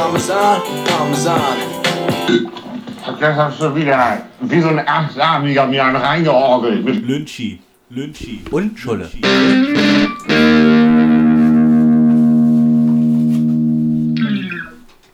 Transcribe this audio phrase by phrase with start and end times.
[0.00, 1.56] Parmesan, Parmesan.
[3.20, 6.82] Das hast du wieder wie so ein Achtarmiger mir einen reingeorgelt.
[6.82, 7.60] Mit Lynchi.
[7.90, 8.42] Lynchi.
[8.50, 9.10] Und Schulle.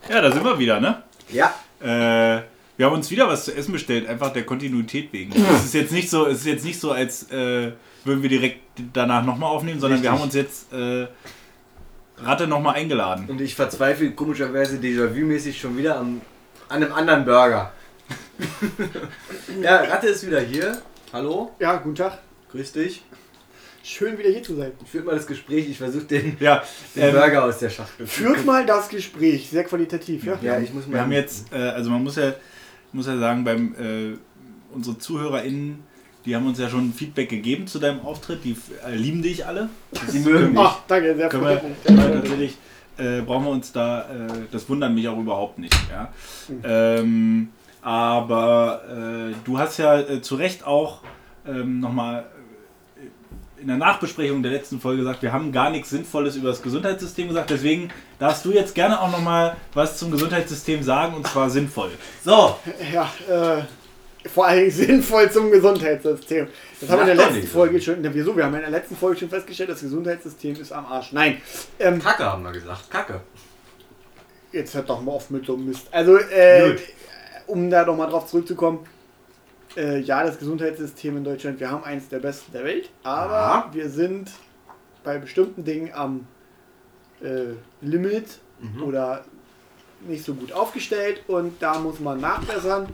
[0.08, 1.02] Ja, da sind wir wieder, ne?
[1.32, 1.52] Ja.
[1.80, 2.42] Äh,
[2.76, 5.32] wir haben uns wieder was zu essen bestellt, einfach der Kontinuität wegen.
[5.56, 7.72] Es ist jetzt nicht so, es ist jetzt nicht so, als äh,
[8.04, 8.60] würden wir direkt
[8.92, 11.08] danach nochmal aufnehmen, sondern wir haben uns jetzt äh,
[12.18, 13.26] Ratte nochmal eingeladen.
[13.28, 16.20] Und ich verzweifle komischerweise Déjà-vu-mäßig schon wieder am,
[16.68, 17.72] an einem anderen Burger.
[19.62, 20.80] ja, Ratte ist wieder hier.
[21.12, 22.18] Hallo, Ja, guten Tag.
[22.50, 23.02] grüß dich.
[23.82, 24.72] Schön wieder hier zu sein.
[24.84, 26.62] Führt mal das Gespräch, ich versuche den, Ja,
[26.96, 28.06] den ähm, Burger aus der Schachtel.
[28.06, 30.38] Führt mal das Gespräch, sehr qualitativ, ja?
[30.42, 30.94] Ja, ich muss mal.
[30.94, 32.34] wir haben jetzt, äh, also man muss ja,
[32.92, 34.16] muss ja sagen, beim äh,
[34.74, 35.84] unsere ZuhörerInnen,
[36.26, 39.68] die haben uns ja schon Feedback gegeben zu deinem Auftritt, die äh, lieben dich alle.
[40.08, 40.60] Sie mögen mich.
[40.60, 42.56] Ach, danke, sehr können wir, wir natürlich,
[42.98, 44.04] äh, brauchen wir uns da, äh,
[44.50, 45.74] das wundert mich auch überhaupt nicht.
[45.90, 46.12] Ja?
[46.64, 48.82] Ähm, aber
[49.30, 51.00] äh, du hast ja äh, zu Recht auch
[51.46, 52.26] ähm, nochmal
[53.58, 57.28] in der Nachbesprechung der letzten Folge gesagt, wir haben gar nichts Sinnvolles über das Gesundheitssystem
[57.28, 57.50] gesagt.
[57.50, 61.90] Deswegen darfst du jetzt gerne auch nochmal was zum Gesundheitssystem sagen und zwar sinnvoll.
[62.24, 62.56] So,
[62.92, 63.62] Ja, äh,
[64.28, 66.48] vor allem sinnvoll zum Gesundheitssystem.
[66.80, 67.46] Das haben wir in der letzten.
[67.48, 68.36] Folge schon, na, wieso?
[68.36, 71.12] Wir haben in der letzten Folge schon festgestellt, das Gesundheitssystem ist am Arsch.
[71.12, 71.40] Nein,
[71.78, 72.90] ähm, Kacke haben wir gesagt.
[72.90, 73.20] Kacke.
[74.52, 75.88] jetzt hört doch mal auf mit so einem Mist.
[75.90, 76.76] Also, äh,
[77.46, 78.86] um da doch mal drauf zurückzukommen,
[79.76, 83.70] äh, ja, das Gesundheitssystem in Deutschland, wir haben eins der besten der Welt, aber Ja.
[83.72, 84.30] wir sind
[85.04, 86.26] bei bestimmten Dingen am
[87.22, 88.82] äh, Limit Mhm.
[88.84, 89.24] oder
[90.08, 92.88] nicht so gut aufgestellt und da muss man nachbessern.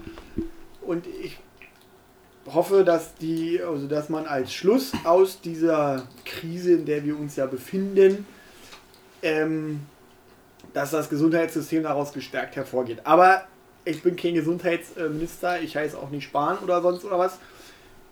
[0.93, 1.39] Und ich
[2.53, 7.37] hoffe, dass die, also dass man als Schluss aus dieser Krise, in der wir uns
[7.37, 8.27] ja befinden,
[9.23, 9.81] ähm,
[10.75, 12.99] dass das Gesundheitssystem daraus gestärkt hervorgeht.
[13.05, 13.45] Aber
[13.87, 17.39] ich bin kein Gesundheitsminister, ich heiße auch nicht Spahn oder sonst oder was.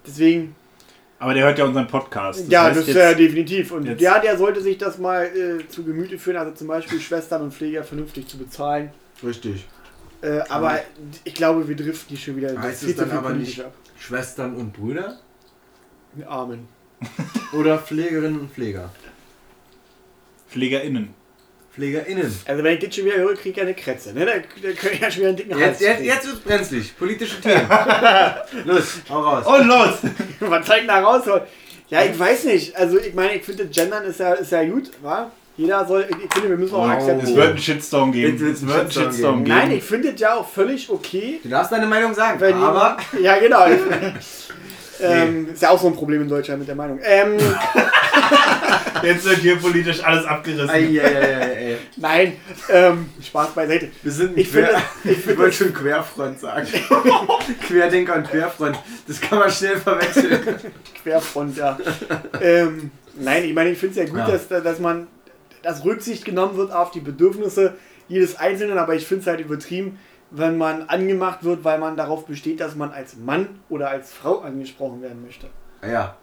[0.06, 0.56] Deswegen,
[1.18, 2.48] Aber der hört ja unseren Podcast.
[2.48, 3.72] ja, heißt das ist ja definitiv.
[3.72, 7.42] Und ja, der sollte sich das mal äh, zu Gemüte führen, also zum Beispiel Schwestern
[7.42, 8.90] und Pfleger vernünftig zu bezahlen.
[9.22, 9.66] Richtig.
[10.22, 10.80] Äh, aber
[11.24, 13.72] ich glaube, wir driften die schon wieder Heißt viel es dann aber nicht ab.
[13.98, 15.18] Schwestern und Brüder?
[16.26, 16.68] Amen.
[17.52, 18.90] Oder Pflegerinnen und Pfleger?
[20.50, 21.14] PflegerInnen.
[21.72, 22.34] PflegerInnen.
[22.46, 24.12] Also wenn ich das schon wieder höre, kriege ich ja eine Kretze.
[24.12, 24.26] Ne?
[24.26, 26.08] Da, da können ich ja schon wieder einen dicken Jetzt, Hals jetzt, kriegen.
[26.08, 26.98] jetzt wird's brenzlig.
[26.98, 27.68] Politische Themen.
[28.64, 29.46] Los, hau raus.
[29.46, 29.98] Und los!
[30.40, 31.42] Was soll ich da rausholen?
[31.88, 32.76] Ja, ich weiß nicht.
[32.76, 35.30] Also ich meine, ich finde, Gendern ist ja, ist ja gut, wa?
[35.60, 36.96] Jeder soll, ich ich finde, wir müssen auch Wow.
[36.96, 37.36] Es akzeptieren.
[37.36, 38.34] wird einen Shitstorm geben.
[38.36, 39.44] Es wird einen Shitstorm Shitstorm geben.
[39.44, 39.58] geben.
[39.58, 42.96] Nein, ich finde es ja auch völlig okay, Du darfst deine Meinung sagen, wenn aber
[43.12, 43.66] jemand, Ja, genau.
[45.02, 46.98] ähm, ist ja auch so ein Problem in Deutschland mit der Meinung.
[47.02, 47.36] Ähm,
[49.02, 50.68] Jetzt wird hier politisch alles abgerissen.
[50.68, 51.76] Eieieiei.
[51.96, 52.36] nein,
[52.68, 53.88] ähm, Spaß beiseite.
[54.02, 54.68] Wir sind Ich quer,
[55.02, 56.66] finde- ich, wollte schon Querfront sagen.
[57.66, 58.78] Querdenker und Querfront.
[59.06, 60.40] Das kann man schnell verwechseln.
[61.02, 61.78] Querfront, ja.
[62.42, 64.30] ähm, nein, ich meine, ich finde es ja gut, Ja.
[64.30, 65.06] Dass, dass man,
[65.62, 67.74] dass Rücksicht genommen wird auf die Bedürfnisse
[68.08, 69.98] jedes Einzelnen, aber ich finde es halt übertrieben,
[70.30, 74.40] wenn man angemacht wird, weil man darauf besteht, dass man als Mann oder als Frau
[74.40, 75.48] angesprochen werden möchte.
[75.82, 76.16] Ja,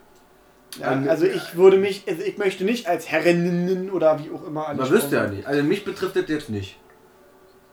[0.80, 4.62] Ja, also ich würde mich, also ich möchte nicht als Herrinnen oder wie auch immer
[4.62, 5.36] man angesprochen wüsste ja werden.
[5.38, 5.48] nicht.
[5.48, 6.78] Also mich betrifft das jetzt nicht.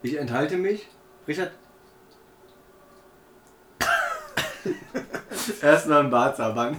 [0.01, 0.87] Ich enthalte mich.
[1.27, 1.51] Richard?
[5.61, 6.77] Erst noch ein Barzabang.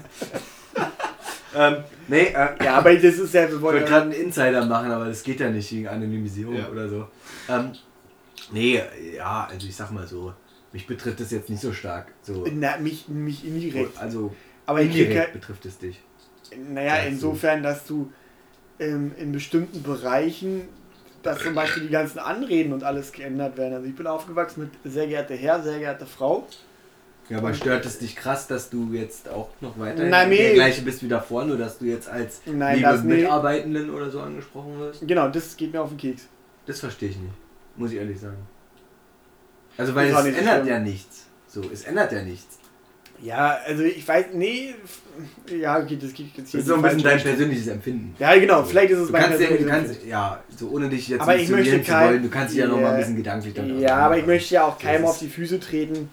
[1.56, 1.76] Ähm,
[2.08, 4.64] nee, äh, Ja, aber das ist ja, wir Ich wollen wollte ja, gerade einen Insider
[4.66, 6.68] machen, aber das geht ja nicht gegen Anonymisierung Ja.
[6.68, 7.08] oder so.
[7.48, 7.72] Ähm,
[8.52, 8.80] nee,
[9.16, 10.32] ja, also ich sag mal so,
[10.72, 12.12] mich betrifft das jetzt nicht so stark.
[12.22, 13.98] So, na, mich, mich indirekt.
[13.98, 14.34] also
[14.66, 16.00] Aber ich indirekt betrifft es dich.
[16.56, 17.08] naja, Ja, so.
[17.08, 18.12] insofern, dass du
[18.78, 20.68] ähm, in bestimmten Bereichen,
[21.22, 23.74] dass zum Beispiel die ganzen Anreden und alles geändert werden.
[23.74, 26.46] Also ich bin aufgewachsen mit sehr geehrter Herr, sehr geehrte Frau.
[27.28, 30.36] Ja, aber stört es dich krass, dass du jetzt auch noch weiter Nein, nee.
[30.36, 33.16] der gleiche bist wie davor, nur dass du jetzt als Nein, liebe das nee.
[33.22, 35.06] Mitarbeitenden oder so angesprochen wirst?
[35.06, 36.28] Genau, das geht mir auf den Keks.
[36.66, 37.34] Das verstehe ich nicht,
[37.76, 38.46] muss ich ehrlich sagen.
[39.76, 40.66] Also weil es so ändert schlimm.
[40.68, 41.26] ja nichts.
[41.48, 42.58] So, es ändert ja nichts.
[43.22, 44.74] Ja, also ich weiß, nee,
[45.58, 48.14] ja, okay, das geht jetzt Das ist so ein bisschen dein persönliches Empfinden.
[48.18, 51.08] Ja, genau, vielleicht ist es Du mein kannst, ja, du kannst, ja, so ohne dich
[51.08, 53.16] jetzt Aber ich zu möchte zu wollen, du kannst dich ja noch mal ein bisschen
[53.16, 56.10] gedanklich damit Ja, aber ich möchte ja auch So keinem auf die Füße treten.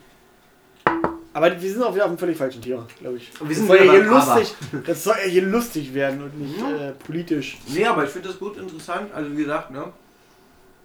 [1.36, 3.32] Aber wir sind auch wieder auf einem völlig falschen Thema, glaube ich.
[3.40, 4.36] Wir das sind soll ja hier Aber.
[4.36, 6.66] lustig, das soll ja hier lustig werden und nicht Mhm.
[6.76, 7.58] äh, politisch.
[7.68, 9.12] Nee, aber ich finde das gut interessant.
[9.14, 9.92] Also wie gesagt, ne?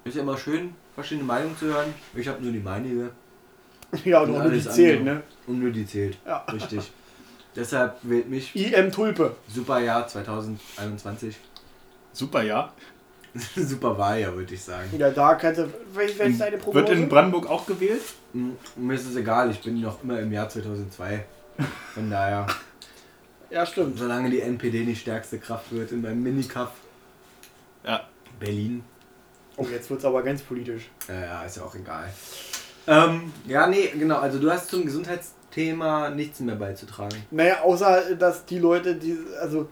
[0.04, 1.92] Ist ja immer schön, verschiedene Meinungen zu hören.
[2.14, 3.10] Ich habe nur die meinige
[4.04, 5.14] Ja, und Und nur die zählt, andere.
[5.16, 5.22] ne?
[5.46, 6.16] und nur die zählt.
[6.26, 6.38] Ja.
[6.52, 6.90] Richtig.
[7.54, 9.34] Deshalb wählt mich IM Tulpe.
[9.52, 11.36] super Jahr 2021.
[12.12, 12.72] Super, ja.
[13.56, 14.88] Super Wahl, ja, würde ich sagen.
[14.96, 15.68] Ja, da kannst du.
[15.92, 16.86] Welche ist deine Prognose?
[16.88, 18.00] Wird in Brandenburg auch gewählt?
[18.32, 21.24] Mir ist es egal, ich bin noch immer im Jahr 2002.
[21.94, 22.46] Von daher,
[23.50, 23.98] ja, stimmt.
[23.98, 26.72] solange die NPD nicht stärkste Kraft wird in meinem Minicup
[27.84, 28.06] Ja.
[28.38, 28.84] Berlin,
[29.56, 30.88] Oh, jetzt wird es aber ganz politisch.
[31.08, 32.08] äh, ja, ist ja auch egal.
[32.86, 37.24] Ähm, ja, nee, genau, also du hast zum Gesundheitsthema nichts mehr beizutragen.
[37.32, 39.18] Naja, außer dass die Leute, die.
[39.40, 39.68] Also,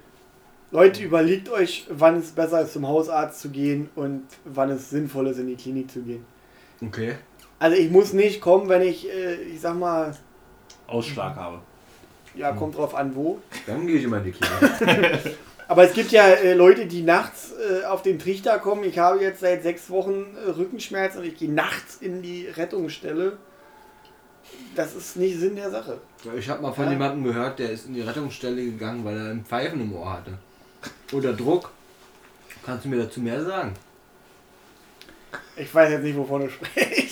[0.72, 5.28] Leute, überlegt euch, wann es besser ist, zum Hausarzt zu gehen und wann es sinnvoll
[5.28, 6.24] ist, in die Klinik zu gehen.
[6.82, 7.14] Okay.
[7.58, 10.14] Also, ich muss nicht kommen, wenn ich, äh, ich sag mal,
[10.86, 11.60] Ausschlag habe.
[12.34, 13.38] ja, kommt drauf an, wo.
[13.66, 15.36] Dann gehe ich immer in die Klinik.
[15.68, 18.84] Aber es gibt ja äh, Leute, die nachts äh, auf den Trichter kommen.
[18.84, 23.36] Ich habe jetzt seit sechs Wochen äh, Rückenschmerzen und ich gehe nachts in die Rettungsstelle.
[24.76, 25.98] Das ist nicht Sinn der Sache.
[26.38, 26.92] Ich habe mal von Ja.
[26.92, 30.38] jemandem gehört, der ist in die Rettungsstelle gegangen, weil er einen Pfeifen im Ohr hatte.
[31.12, 31.72] Oder Druck.
[32.64, 33.72] Kannst du mir dazu mehr sagen?
[35.56, 37.05] Ich weiß jetzt nicht, wovon du sprichst.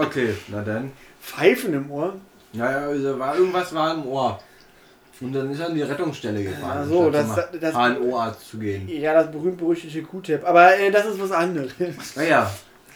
[0.00, 0.92] Okay, na dann.
[1.20, 2.14] Pfeifen im Ohr?
[2.52, 4.38] Naja, also war, irgendwas war im Ohr.
[5.20, 6.78] Und dann ist er in die Rettungsstelle gefahren.
[6.84, 8.88] Ach so, das- das- HNO-Arzt zu gehen.
[8.88, 10.44] Ja, das berühmt-berüchtigte Q-Tip.
[10.46, 11.72] Aber äh, das ist was anderes.
[12.14, 12.48] Naja,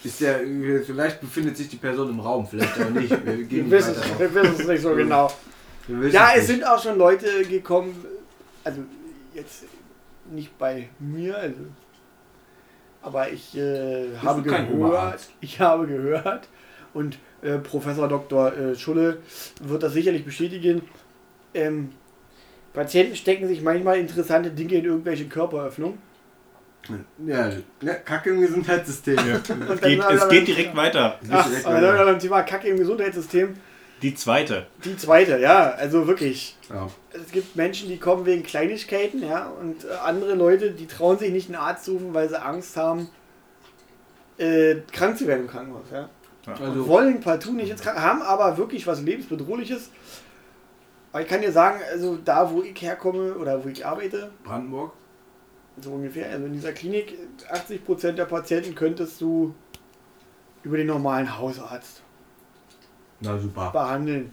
[0.05, 0.41] ist der,
[0.87, 3.11] vielleicht befindet sich die Person im Raum, vielleicht auch nicht.
[3.25, 5.31] Wir Wir wissen es wir wissen es nicht so genau.
[6.13, 6.47] Ja, es nicht.
[6.47, 8.05] sind auch schon Leute gekommen,
[8.63, 8.81] also
[9.35, 9.65] jetzt
[10.31, 11.59] nicht bei mir, also,
[13.03, 16.49] aber ich äh, habe gehört, ich habe gehört
[16.95, 18.57] und äh, Professor Dr.
[18.57, 19.19] Äh, Schulle
[19.61, 20.83] wird das sicherlich bestätigen.
[21.55, 21.93] Ähm,
[22.73, 25.99] Patienten stecken sich manchmal interessante Dinge in irgendwelche Körperöffnungen.
[27.25, 27.49] Ja,
[27.81, 29.17] ja, Kacke im Gesundheitssystem.
[29.73, 31.19] Es geht, war es dann- geht direkt weiter.
[31.31, 31.97] Ach, direkt weiter.
[31.97, 33.55] dann beim Thema Kacke im Gesundheitssystem.
[34.03, 34.67] Die zweite.
[34.85, 36.57] Die zweite, ja, also wirklich.
[36.69, 36.89] Ja.
[37.13, 41.31] es gibt Menschen, die kommen wegen Kleinigkeiten, ja, und äh, andere Leute, die trauen sich
[41.31, 43.09] nicht einen Arzt zu rufen, weil sie Angst haben,
[44.39, 46.09] äh, krank zu werden im Krankenhaus, ja.
[46.47, 49.91] Also, Wollen partout nicht ins Krankenhaus, haben aber wirklich was lebensbedrohliches.
[51.13, 54.93] Aber ich kann dir sagen, also da, wo ich herkomme oder wo ich arbeite, Brandenburg.
[55.81, 57.17] so ungefähr, also in dieser Klinik,
[57.53, 59.55] 80% der Patienten könntest du
[60.65, 62.03] über den normalen Hausarzt
[63.21, 63.71] Na super.
[63.71, 64.33] behandeln.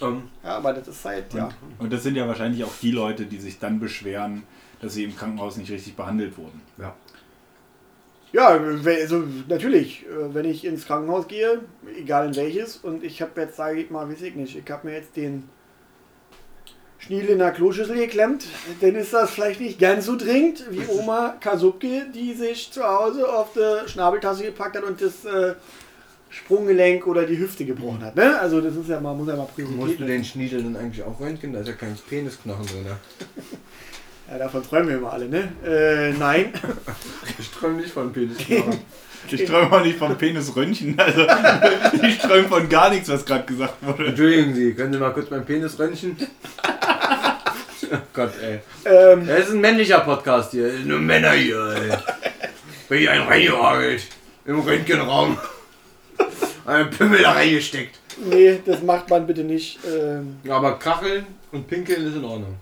[0.00, 1.48] Ähm, Ja, aber das ist halt, ja.
[1.78, 4.42] Und das sind ja wahrscheinlich auch die Leute, die sich dann beschweren,
[4.80, 6.60] dass sie im Krankenhaus nicht richtig behandelt wurden.
[6.78, 6.94] ja.
[8.34, 11.60] Ja, also natürlich, äh, wenn ich ins Krankenhaus gehe,
[11.96, 14.88] egal in welches, und ich habe jetzt, sage ich mal, weiß ich nicht, ich habe
[14.88, 15.48] mir jetzt den
[16.98, 18.46] Schniedel in der Kloschüssel geklemmt,
[18.80, 23.32] dann ist das vielleicht nicht ganz so dringend wie Oma Kasubke, die sich zu Hause
[23.32, 25.54] auf die Schnabeltasse gepackt hat und das äh,
[26.28, 28.16] Sprunggelenk oder die Hüfte gebrochen hat.
[28.16, 28.40] Ne?
[28.40, 29.46] Also das ist ja mal, muss ja mal
[29.76, 31.52] Musst du den Schniedel dann eigentlich auch röntgen?
[31.52, 32.86] Da ist ja kein Penisknochen drin.
[34.34, 35.52] Ja, davon träumen wir immer alle, ne?
[35.64, 36.52] Äh, nein.
[37.38, 38.80] Ich träume nicht von Penisknochen.
[39.30, 40.98] Ich träume auch nicht vom Penisröntgen.
[40.98, 41.22] Also
[42.02, 44.08] ich träume von gar nichts, was gerade gesagt wurde.
[44.08, 46.14] Entschuldigen Sie, können Sie mal kurz meinen Penis röntgen?
[47.90, 48.58] oh Gott, ey.
[48.84, 50.70] Ähm, Das ist ein männlicher Podcast hier.
[50.84, 51.96] Nur Männer hier, ey.
[52.88, 54.02] Bin ich einen reingeorgelt.
[54.44, 55.38] Im Röntgenraum.
[56.66, 57.98] Ein Pimmel da reingesteckt.
[58.26, 59.78] nee, das macht man bitte nicht.
[59.86, 62.56] Ähm, Aber Kacheln und Pinkeln ist in Ordnung.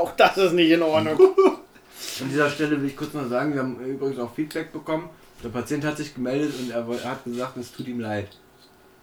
[0.00, 1.18] Auch das ist nicht in Ordnung.
[1.18, 5.08] An dieser Stelle will ich kurz noch sagen, wir haben übrigens auch Feedback bekommen.
[5.42, 8.28] Der Patient hat sich gemeldet und er, hat gesagt, es tut ihm leid.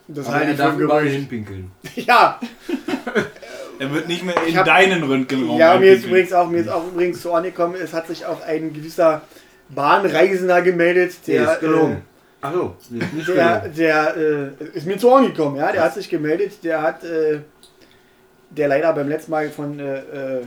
[0.08, 1.72] Das Aber halte er darf überall hinpinkeln.
[1.96, 2.40] Ja,
[3.80, 6.70] Er wird nicht mehr in hab- deinen Röntgenraum ja, mir ist übrigens auch, mir ist
[6.70, 9.22] auch übrigens zu Ohren gekommen, es hat sich auch ein gewisser
[9.70, 12.02] Bahnreisender gemeldet, Der der, ist gelogen.
[12.42, 15.72] Ach so, der ist nicht äh, der, der, äh, ist mir zu Ohren gekommen, ja,
[15.72, 17.40] der hat sich gemeldet, der hat, äh,
[18.50, 20.42] der leider beim letzten Mal von äh, äh,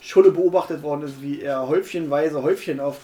[0.00, 3.02] Schulle beobachtet worden ist, wie er häufchenweise Häufchen auf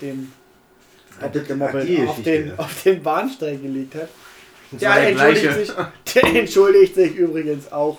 [2.01, 2.31] Ja, Geschichte.
[2.51, 4.09] den, auf den Bahnsteig gelegt hat.
[4.73, 5.65] Der war entschuldigt, gleiche.
[5.67, 5.75] sich,
[6.15, 7.99] der entschuldigt sich übrigens auch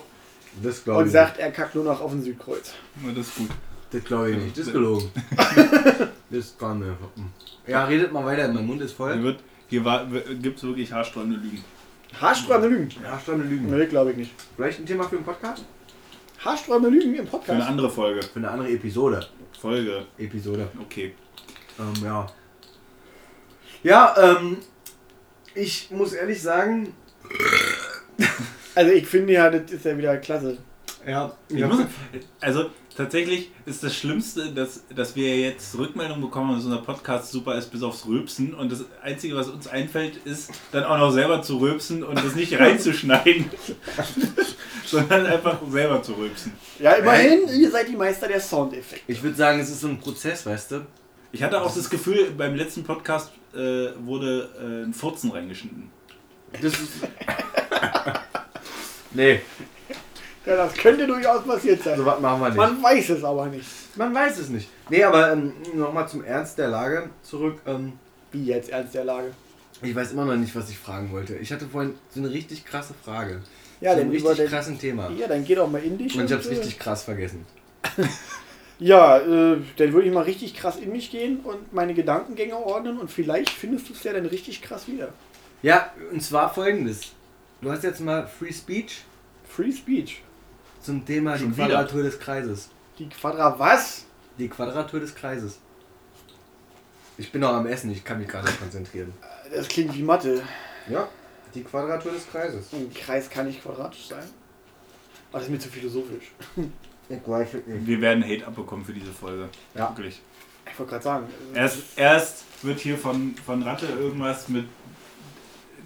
[0.62, 2.72] und ich sagt, er kackt nur noch auf den Südkreuz.
[3.04, 3.48] Ja, Das ist gut.
[3.90, 4.58] Das glaube ich nicht.
[4.58, 5.10] Das ist gelogen.
[6.30, 6.96] das kann mir.
[7.66, 8.48] Ja, redet mal weiter.
[8.48, 9.22] Mein Mund ist Hier, voll.
[9.22, 10.06] wird, hier
[10.42, 11.62] gibt es wirklich haarsträubende Lügen.
[12.20, 12.88] Haarsträubende Lügen.
[13.02, 13.70] Ja, Stunde Lügen.
[13.70, 14.30] Nee, glaube ich nicht.
[14.56, 15.64] Vielleicht ein Thema für den Podcast?
[16.46, 17.68] Haarsträubende Lügen im Für eine Podcast.
[17.68, 18.22] andere Folge.
[18.22, 19.26] Für eine andere Episode.
[19.60, 20.06] Folge.
[20.16, 20.68] Episode.
[20.80, 21.14] Okay.
[21.78, 22.26] Ähm, ja.
[23.82, 24.58] Ja, ähm.
[25.54, 26.94] Ich muss ehrlich sagen.
[28.74, 30.58] Also ich finde ja, das ist ja wieder klasse.
[31.06, 31.34] Ja.
[31.48, 31.80] Ich muss,
[32.40, 37.56] also tatsächlich ist das Schlimmste, dass, dass wir jetzt Rückmeldung bekommen, dass unser Podcast super
[37.56, 38.54] ist, bis aufs Rülpsen.
[38.54, 42.34] Und das Einzige, was uns einfällt, ist dann auch noch selber zu rülpsen und das
[42.34, 43.50] nicht reinzuschneiden,
[44.86, 46.52] sondern einfach selber zu rülpsen.
[46.78, 49.10] Ja, immerhin, ihr seid die Meister der Soundeffekte.
[49.10, 50.86] Ich würde sagen, es ist so ein Prozess, weißt du?
[51.32, 55.90] Ich hatte auch das Gefühl, beim letzten Podcast äh, wurde äh, ein Furzen reingeschnitten.
[56.52, 56.90] Das ist.
[59.12, 59.40] nee,
[60.46, 61.98] Ja, das könnte durchaus passiert sein.
[61.98, 62.56] so was machen wir nicht.
[62.56, 63.66] Man weiß es aber nicht.
[63.96, 64.68] Man weiß es nicht.
[64.88, 67.58] Nee, aber ähm, nochmal zum Ernst der Lage zurück.
[67.66, 67.94] Ähm,
[68.32, 69.32] Wie jetzt ernst der Lage.
[69.82, 71.34] ich weiß immer noch nicht, was ich fragen wollte.
[71.36, 73.42] Ich hatte vorhin so eine richtig krasse Frage.
[73.80, 75.10] Ja, zu dann richtig den, krassen Thema.
[75.10, 76.16] Ja, dann geh doch mal in dich.
[76.16, 77.44] Und ich hab's äh, richtig krass vergessen.
[78.78, 82.98] Ja, äh, dann würde ich mal richtig krass in mich gehen und meine Gedankengänge ordnen
[82.98, 85.14] und vielleicht findest du es ja dann richtig krass wieder.
[85.62, 87.12] Ja, und zwar folgendes.
[87.62, 89.02] Du hast jetzt mal Free Speech
[89.48, 90.22] Free Speech.
[90.86, 91.66] Zum Thema Schon die wieder?
[91.66, 92.70] Quadratur des Kreises.
[92.98, 94.04] Die Quadra was?
[94.38, 95.58] Die Quadratur des Kreises.
[97.18, 99.12] Ich bin noch am Essen, ich kann mich gerade nicht konzentrieren.
[99.54, 100.42] Das klingt wie Mathe.
[100.88, 101.08] Ja,
[101.54, 102.72] die Quadratur des Kreises.
[102.72, 104.24] Ein Kreis kann nicht quadratisch sein.
[105.30, 106.32] Aber das ist mir zu philosophisch.
[107.08, 107.86] Ich weiß es nicht.
[107.86, 109.48] Wir werden Hate abbekommen für diese Folge.
[109.76, 109.90] Ja.
[109.90, 110.20] Wirklich.
[110.68, 111.26] Ich wollte gerade sagen.
[111.54, 114.64] Erst, erst wird hier von, von Ratte irgendwas mit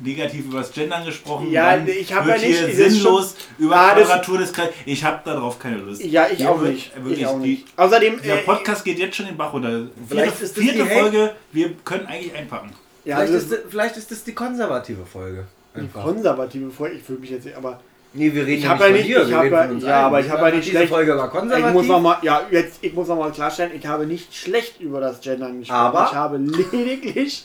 [0.03, 1.51] negativ über das Gendern gesprochen.
[1.51, 4.75] Ja, dann ich hab wird ja nicht- hier sinnlos über Ah, Quadratur des Kreises.
[4.87, 6.03] Ich habe darauf keine Lust.
[6.05, 6.95] Ja, ich Hier auch wird nicht.
[6.97, 7.67] Wirklich, ich auch die- nicht.
[7.77, 9.87] Außerdem, Der äh, Podcast geht jetzt schon den Bach runter.
[10.09, 12.71] Vielleicht Vierte, ist das vierte die Hate- Folge, wir können eigentlich einpacken.
[13.05, 15.47] ja, vielleicht, das ist, das- vielleicht ist das die konservative Folge.
[15.77, 16.03] die Einfach.
[16.05, 16.97] konservative Folge.
[16.97, 17.81] Ich fühle mich jetzt, aber
[18.13, 19.71] Nee, wir reden Ich ja nicht ja von nicht- dir, ich wir reden ja- von
[19.77, 20.05] uns ja, allen.
[20.07, 21.73] aber ich hab ja nicht Diese schlecht- Folge war ich konservativ.
[21.75, 24.99] muss noch mal, ja, jetzt, ich muss noch mal klarstellen, ich habe nicht schlecht über
[25.01, 25.79] das Gendern gesprochen.
[25.79, 26.07] Aber?
[26.11, 27.45] ich habe lediglich,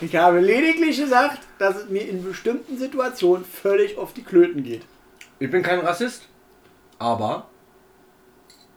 [0.00, 4.82] ich habe lediglich gesagt, dass es mir in bestimmten Situationen völlig auf die Klöten geht.
[5.38, 6.22] Ich bin kein Rassist,
[6.98, 7.48] aber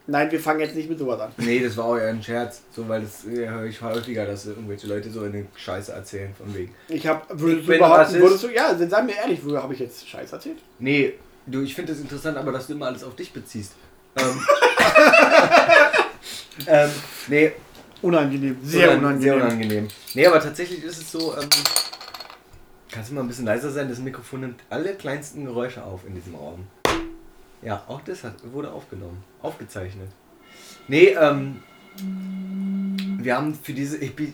[0.09, 1.33] Nein, wir fangen jetzt nicht mit sowas an.
[1.35, 2.61] Nee, das war auch eher ein Scherz.
[2.71, 6.55] So, weil das äh, höre ich häufiger, dass irgendwelche Leute so eine Scheiße erzählen von
[6.55, 6.73] wegen.
[6.87, 10.31] Ich habe, würdest würdest du, ja, dann sag mir ehrlich, wo habe ich jetzt Scheiß
[10.31, 10.59] erzählt?
[10.79, 11.15] Nee,
[11.45, 13.73] du, ich finde das interessant, aber dass du immer alles auf dich beziehst.
[14.17, 14.25] Ähm,
[16.67, 16.89] ähm,
[17.27, 17.51] nee,
[18.01, 19.21] Unangenehm, sehr unan- unangenehm.
[19.21, 19.87] Sehr unangenehm.
[20.13, 21.49] Nee, aber tatsächlich ist es so, ähm,
[22.91, 23.89] kannst du mal ein bisschen leiser sein?
[23.89, 26.67] Das Mikrofon nimmt alle kleinsten Geräusche auf in diesem Raum.
[27.61, 30.09] Ja, auch das hat, wurde aufgenommen, aufgezeichnet.
[30.87, 31.63] Nee, ähm,
[33.23, 34.33] wir haben für diese Epi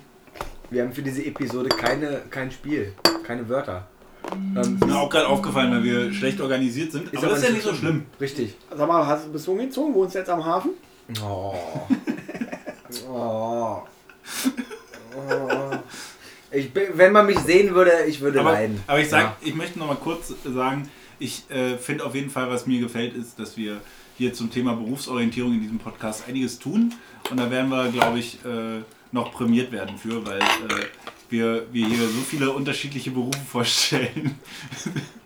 [0.69, 2.93] wir haben für diese Episode keine, kein Spiel,
[3.25, 3.85] keine Wörter.
[4.31, 7.15] Ähm, Ist mir auch gerade aufgefallen, weil wir schlecht organisiert sind.
[7.15, 8.05] aber das ist ja nicht so schlimm.
[8.19, 8.55] Richtig.
[8.75, 9.93] Sag mal, hast du bist du umgezogen?
[9.93, 10.71] Wohnst du jetzt am Hafen?
[11.23, 11.53] Oh.
[13.09, 13.81] Oh.
[15.15, 15.71] oh.
[16.51, 18.81] Ich wenn man mich sehen würde, ich würde Aber, leiden.
[18.85, 19.37] aber ich sag, Ja.
[19.41, 23.15] ich möchte noch mal kurz sagen, ich äh, finde auf jeden Fall, was mir gefällt,
[23.15, 23.81] ist, dass wir
[24.17, 26.93] hier zum Thema Berufsorientierung in diesem Podcast einiges tun.
[27.31, 28.81] Und da werden wir, glaube ich, äh,
[29.11, 30.85] noch prämiert werden für, weil äh,
[31.29, 34.37] wir, wir hier so viele unterschiedliche Berufe vorstellen.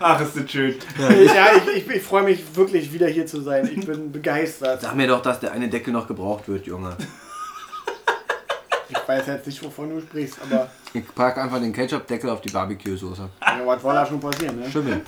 [0.00, 0.74] Ach, ist das schön.
[0.98, 3.68] Ja, ich, ich, ich freue mich wirklich wieder hier zu sein.
[3.72, 4.80] Ich bin begeistert.
[4.80, 6.96] Sag mir doch, dass der eine Deckel noch gebraucht wird, Junge.
[8.88, 12.50] Ich weiß jetzt nicht, wovon du sprichst, aber Ich pack einfach den Ketchup-Deckel auf die
[12.50, 13.28] Barbecue-Soße.
[13.42, 14.70] ja, was soll da schon passieren, ne?
[14.70, 15.00] Schimmel.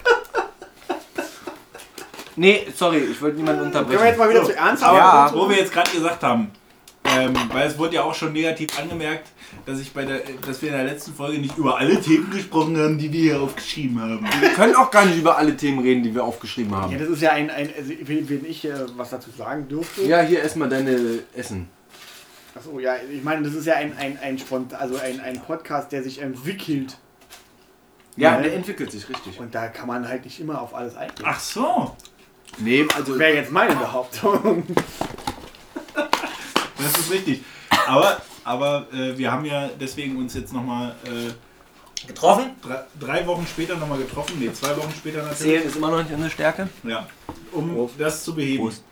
[2.36, 4.18] Nee, sorry, ich wollte niemanden Können wir jetzt unterbrechen.
[4.18, 5.30] mal wieder So, zu ernst Aber Ja.
[5.34, 6.50] wo wir jetzt gerade gesagt haben,
[7.16, 9.28] ähm, weil es wurde ja auch schon negativ angemerkt,
[9.66, 12.76] dass ich bei der, dass wir in der letzten Folge nicht über alle Themen gesprochen
[12.78, 14.26] haben, die wir hier aufgeschrieben haben.
[14.40, 16.98] Wir können auch gar nicht über alle Themen reden, die wir aufgeschrieben Ja, haben.
[16.98, 20.02] das ist ja ein, ein also wenn, wenn ich äh, was dazu sagen dürfte.
[20.02, 21.68] Ja, hier erstmal deine Essen.
[22.54, 25.90] Achso, ja, ich meine, das ist ja ein, ein, ein, Spont also ein, ein Podcast,
[25.92, 26.96] der sich entwickelt.
[28.16, 28.42] Ja, Ja.
[28.42, 29.40] der entwickelt sich richtig.
[29.40, 31.24] Und da kann man halt nicht immer auf alles eingehen.
[31.26, 31.96] Ach so,
[32.58, 34.62] Nee, also Wäre jetzt meine Behauptung.
[36.84, 37.42] Das ist richtig.
[37.86, 42.50] Aber, aber äh, wir haben ja deswegen uns jetzt nochmal äh, Getroffen?
[42.62, 45.38] drei, drei Wochen später nochmal getroffen, nee, zwei Wochen später natürlich.
[45.38, 46.68] Zählen ist immer noch nicht unsere Stärke.
[46.82, 47.06] Ja,
[47.52, 47.94] um Prost.
[47.98, 48.62] das zu beheben.
[48.64, 48.82] Prost.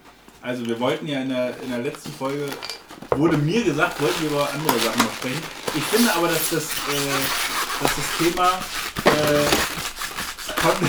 [0.40, 2.46] Also wir wollten ja in der, in der letzten Folge,
[3.10, 5.42] wurde mir gesagt, wollten wir über andere Sachen noch sprechen.
[5.74, 8.48] Ich finde aber, dass das, äh, dass das Thema
[9.04, 9.46] äh,
[10.60, 10.88] Kon-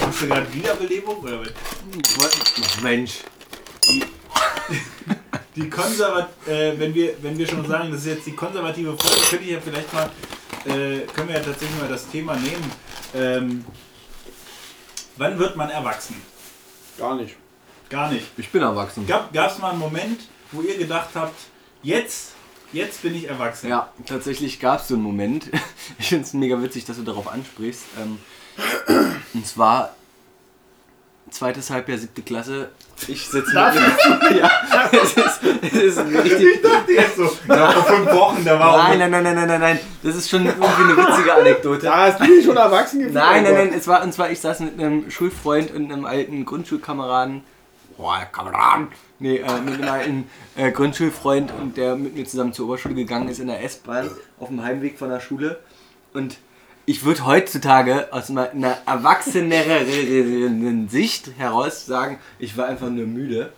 [0.08, 1.16] Hast du gerade Wiederbelebung?
[1.18, 1.40] Oder
[2.82, 3.18] Mensch.
[3.88, 4.04] Die
[5.68, 9.44] konservat äh, wenn wir wenn wir schon sagen, das ist jetzt die konservative Folge, könnte
[9.44, 10.10] ich ja vielleicht mal
[10.64, 12.72] äh, können wir ja tatsächlich mal das Thema nehmen.
[13.14, 13.64] Ähm,
[15.16, 16.20] wann wird man erwachsen?
[16.98, 17.36] Gar nicht.
[17.88, 18.26] Gar nicht.
[18.36, 19.06] Ich bin erwachsen.
[19.06, 20.20] Gab es mal einen Moment,
[20.52, 21.38] wo ihr gedacht habt,
[21.82, 22.32] jetzt,
[22.72, 23.68] jetzt bin ich erwachsen?
[23.70, 25.50] Ja, tatsächlich gab es so einen Moment.
[25.98, 27.84] Ich finde es mega witzig, dass du darauf ansprichst.
[27.98, 28.18] Ähm,
[29.32, 29.96] und zwar
[31.30, 32.70] zweites Halbjahr, siebte Klasse.
[33.06, 33.54] Ich sitze mit
[34.40, 34.50] Ja,
[34.90, 36.60] es ist, es ist richtig.
[36.88, 39.80] Jetzt so, nach vor fünf Wochen, da war Nein, nein, nein, nein, nein, nein, nein.
[40.02, 41.82] Das ist schon irgendwie eine witzige Anekdote.
[41.82, 43.14] Da hast du dich schon erwachsen gefühlt.
[43.14, 46.44] Nein, nein, nein, es war, und zwar, ich saß mit einem Schulfreund und einem alten
[46.44, 47.42] Grundschulkameraden.
[47.96, 48.88] Boah, Kameraden.
[49.18, 53.28] Nee, äh, mit einem alten äh, Grundschulfreund und der mit mir zusammen zur Oberschule gegangen
[53.28, 55.58] ist in der S-Bahn auf dem Heimweg von der Schule.
[56.12, 56.38] Und
[56.88, 63.52] ich würde heutzutage aus einer erwachseneren Sicht heraus sagen, ich war einfach nur müde.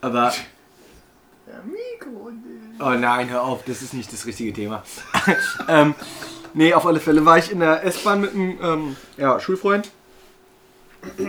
[0.00, 0.32] Aber.
[2.80, 4.82] Oh nein, hör auf, das ist nicht das richtige Thema.
[5.68, 5.94] ähm,
[6.54, 9.90] nee, auf alle Fälle war ich in der S-Bahn mit einem ähm, ja, Schulfreund.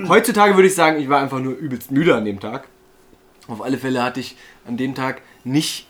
[0.07, 2.69] Heutzutage würde ich sagen, ich war einfach nur übelst müde an dem Tag.
[3.49, 5.89] Auf alle Fälle hatte ich an dem Tag nicht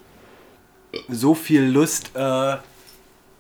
[1.10, 2.56] so viel Lust, äh,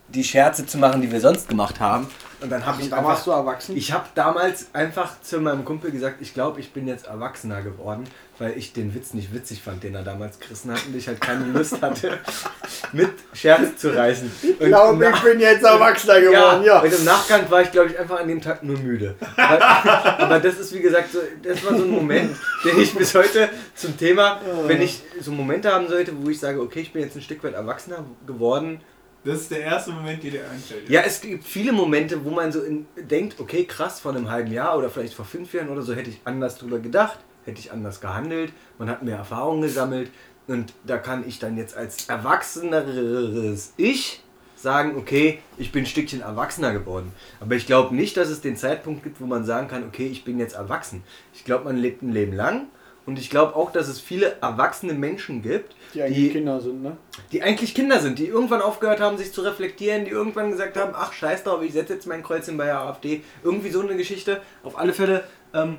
[0.08, 2.08] die Scherze zu machen, die wir sonst gemacht haben.
[2.42, 3.76] Und dann habe ich Da warst du erwachsen.
[3.78, 8.04] ich habe damals einfach zu meinem Kumpel gesagt, ich glaube, ich bin jetzt erwachsener geworden,
[8.38, 11.22] weil ich den Witz nicht witzig fand, den er damals gerissen hat und ich halt
[11.22, 12.20] keine Lust hatte,
[12.92, 14.30] mit Scherz zu reißen.
[14.42, 16.82] Ich glaube, ich bin jetzt erwachsener geworden, ja.
[16.82, 19.16] Und im Nachgang war ich, glaube ich, einfach an dem Tag nur müde.
[19.38, 19.62] Aber,
[20.20, 22.36] aber das ist, wie gesagt, so, das war so ein Moment,
[22.66, 26.62] den ich bis heute zum Thema, wenn ich so Momente haben sollte, wo ich sage,
[26.62, 28.82] okay, ich bin jetzt ein Stück weit erwachsener geworden.
[29.25, 30.88] Das ist der erste Moment, der dir einfällt.
[30.88, 34.51] Ja, es gibt viele Momente, wo man so in, denkt, okay, krass, vor einem halben
[34.51, 37.72] Jahr oder vielleicht vor fünf Jahren oder so hätte ich anders drüber gedacht, hätte ich
[37.72, 40.12] anders gehandelt, man hat mehr Erfahrung gesammelt
[40.46, 44.22] und da kann ich dann jetzt als erwachseneres Ich
[44.55, 47.12] sagen, okay, ich bin ein Stückchen erwachsener geworden.
[47.39, 50.24] Aber ich glaube nicht, dass es den Zeitpunkt gibt, wo man sagen kann, okay, ich
[50.24, 51.03] bin jetzt erwachsen.
[51.34, 52.67] Ich glaube, man lebt ein Leben lang
[53.08, 56.98] und ich glaube auch, dass es viele erwachsene Menschen gibt, Die eigentlich Kinder sind, ne?
[57.32, 60.94] die eigentlich Kinder sind, die irgendwann aufgehört haben, sich zu reflektieren, die irgendwann gesagt haben,
[60.96, 63.24] ach scheiß drauf, ich setze jetzt mein Kreuzchen bei der AfD.
[63.44, 64.42] Irgendwie so eine Geschichte.
[64.64, 65.24] Auf alle Fälle.
[65.54, 65.78] Ähm,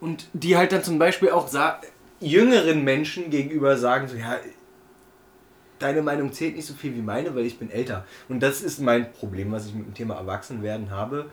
[0.00, 1.48] und die halt dann zum Beispiel auch
[2.20, 4.38] jüngeren Menschen gegenüber sagen, so ja,
[5.80, 8.04] deine Meinung zählt nicht so viel wie meine, weil ich bin älter.
[8.28, 11.30] Und das ist mein Problem, was ich mit dem Thema Erwachsenwerden habe.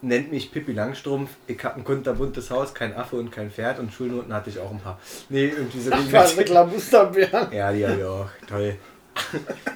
[0.00, 3.92] Nennt mich Pippi Langstrumpf, ich hab ein kunterbuntes Haus, kein Affe und kein Pferd und
[3.92, 4.98] Schulnoten hatte ich auch ein paar.
[5.28, 7.48] Nee, irgendwie so Das war eine Klabusterbär.
[7.52, 8.28] ja, die habe ich auch.
[8.48, 8.76] Toll.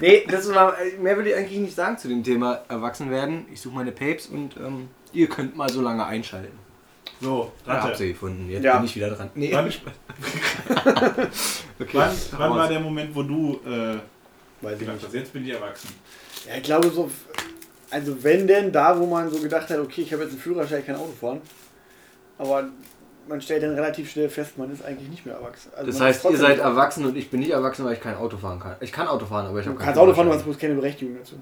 [0.00, 3.46] nee, das war, mehr würde ich eigentlich nicht sagen zu dem Thema Erwachsenwerden.
[3.52, 6.56] Ich suche meine Papes und ähm, ihr könnt mal so lange einschalten.
[7.20, 7.96] So, Ja, hab Ratte.
[7.98, 8.48] sie gefunden.
[8.48, 8.76] Jetzt Ja.
[8.76, 9.30] bin ich wieder dran.
[9.34, 9.66] Nee, Wann-
[11.80, 11.88] okay.
[11.92, 13.98] Wann, wann war der Moment, wo du äh,
[14.60, 15.88] Weiß ich gedacht hast, jetzt bin ich erwachsen?
[16.48, 17.10] Ja, ich glaube so,
[17.92, 20.80] also wenn denn da, wo man so gedacht hat, okay, ich habe jetzt einen Führerschein,
[20.80, 21.40] ich kann Auto fahren.
[22.38, 22.64] Aber
[23.28, 25.70] man stellt dann relativ schnell fest, man ist eigentlich nicht mehr erwachsen.
[25.76, 28.36] Also Das heißt, ihr seid erwachsen und ich bin nicht erwachsen, weil ich kein Auto
[28.36, 28.76] fahren kann.
[28.80, 30.74] Ich kann Auto fahren, aber ich Du habe kannst Auto fahren, du hast bloß keine
[30.74, 31.36] Berechtigung dazu.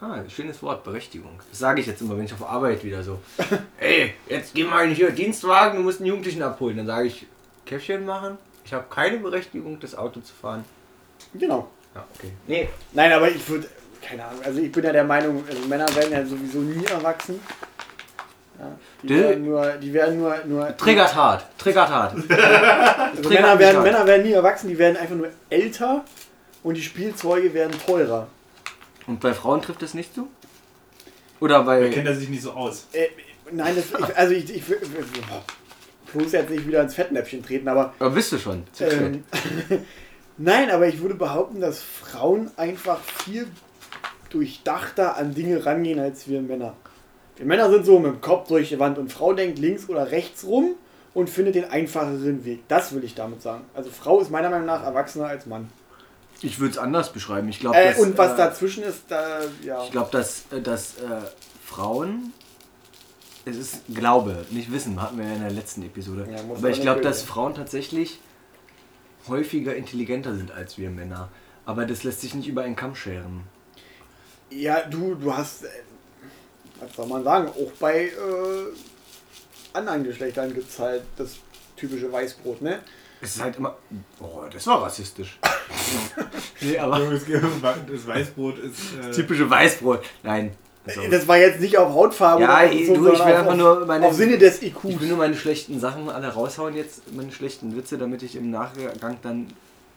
[0.00, 1.38] Ah, schönes Wort, Berechtigung.
[1.48, 3.20] Das sage ich jetzt immer, wenn ich auf Arbeit wieder so.
[3.78, 6.76] Ey, jetzt geh mal hier Dienstwagen, du musst einen Jugendlichen abholen.
[6.76, 7.26] Dann sage ich,
[7.64, 8.36] Käffchen machen.
[8.64, 10.64] Ich habe keine Berechtigung, das Auto zu fahren.
[11.32, 11.68] Genau.
[11.94, 12.32] Ja, okay.
[12.46, 13.66] Nee, Nein, aber ich würde,
[14.04, 17.40] keine Ahnung, also ich bin ja der Meinung, also Männer werden ja sowieso nie erwachsen.
[18.58, 19.20] Ja, die, Dö.
[19.20, 21.44] werden nur, die werden nur, nur triggert hart.
[21.58, 22.14] Triggert hart.
[22.30, 23.84] also triggert Männer, werden, hart.
[23.84, 26.04] Männer werden nie erwachsen, die werden einfach nur älter
[26.62, 28.28] und die Spielzeuge werden teurer.
[29.06, 30.28] Und bei Frauen trifft es nicht zu?
[31.40, 31.88] Oder Da bei.
[31.90, 32.86] kennt er sich nicht so aus.
[32.92, 33.08] Äh,
[33.50, 34.62] nein, das, ich, also ich, ich,
[36.14, 38.62] muss jetzt nicht wieder ins Fettnäpfchen treten, aber Aber bist du schon.
[38.80, 39.24] Ähm,
[40.36, 43.46] Nein, aber ich würde behaupten, dass Frauen einfach viel
[44.34, 46.74] durchdachter an Dinge rangehen als wir Männer.
[47.36, 50.10] Wir Männer sind so mit dem Kopf durch die Wand und Frau denkt links oder
[50.10, 50.74] rechts rum
[51.14, 52.66] und findet den einfacheren Weg.
[52.68, 53.64] Das will ich damit sagen.
[53.74, 55.68] Also Frau ist meiner Meinung nach erwachsener als Mann.
[56.42, 57.48] Ich würde es anders beschreiben.
[57.48, 59.82] Ich glaube, Äh, und was äh, dazwischen ist, da, ja.
[59.84, 61.20] Ich glaube, dass, äh, dass äh,
[61.64, 62.32] Frauen.
[63.46, 66.26] Es ist Glaube, nicht Wissen, hatten wir ja in der letzten Episode.
[66.30, 67.22] Ja, Aber ich glaube, dass.
[67.22, 68.18] Frauen tatsächlich
[69.28, 71.28] häufiger intelligenter sind als wir Männer.
[71.66, 73.42] Aber das lässt sich nicht über einen Kamm scheren.
[74.54, 75.68] Ja, du, du hast, äh,
[76.80, 78.10] was soll man sagen, auch bei äh,
[79.72, 81.36] anderen Geschlechtern gibt es halt das
[81.76, 82.80] typische Weißbrot, ne?
[83.20, 83.76] Es ist halt immer.
[84.20, 85.38] Oh, das war rassistisch.
[86.60, 86.98] nee, aber.
[87.00, 88.78] Das Weißbrot ist.
[89.02, 90.02] Äh, Typische Weißbrot.
[90.22, 90.52] Nein.
[90.86, 94.06] Also, Das war jetzt nicht auf Hautfarbe Ja, oder du, ich will einfach nur meine-
[94.06, 94.84] auf Sinne des IQs.
[94.84, 98.50] ich will nur meine schlechten Sachen alle raushauen jetzt, meine schlechten Witze, damit ich im
[98.50, 99.46] Nachgang dann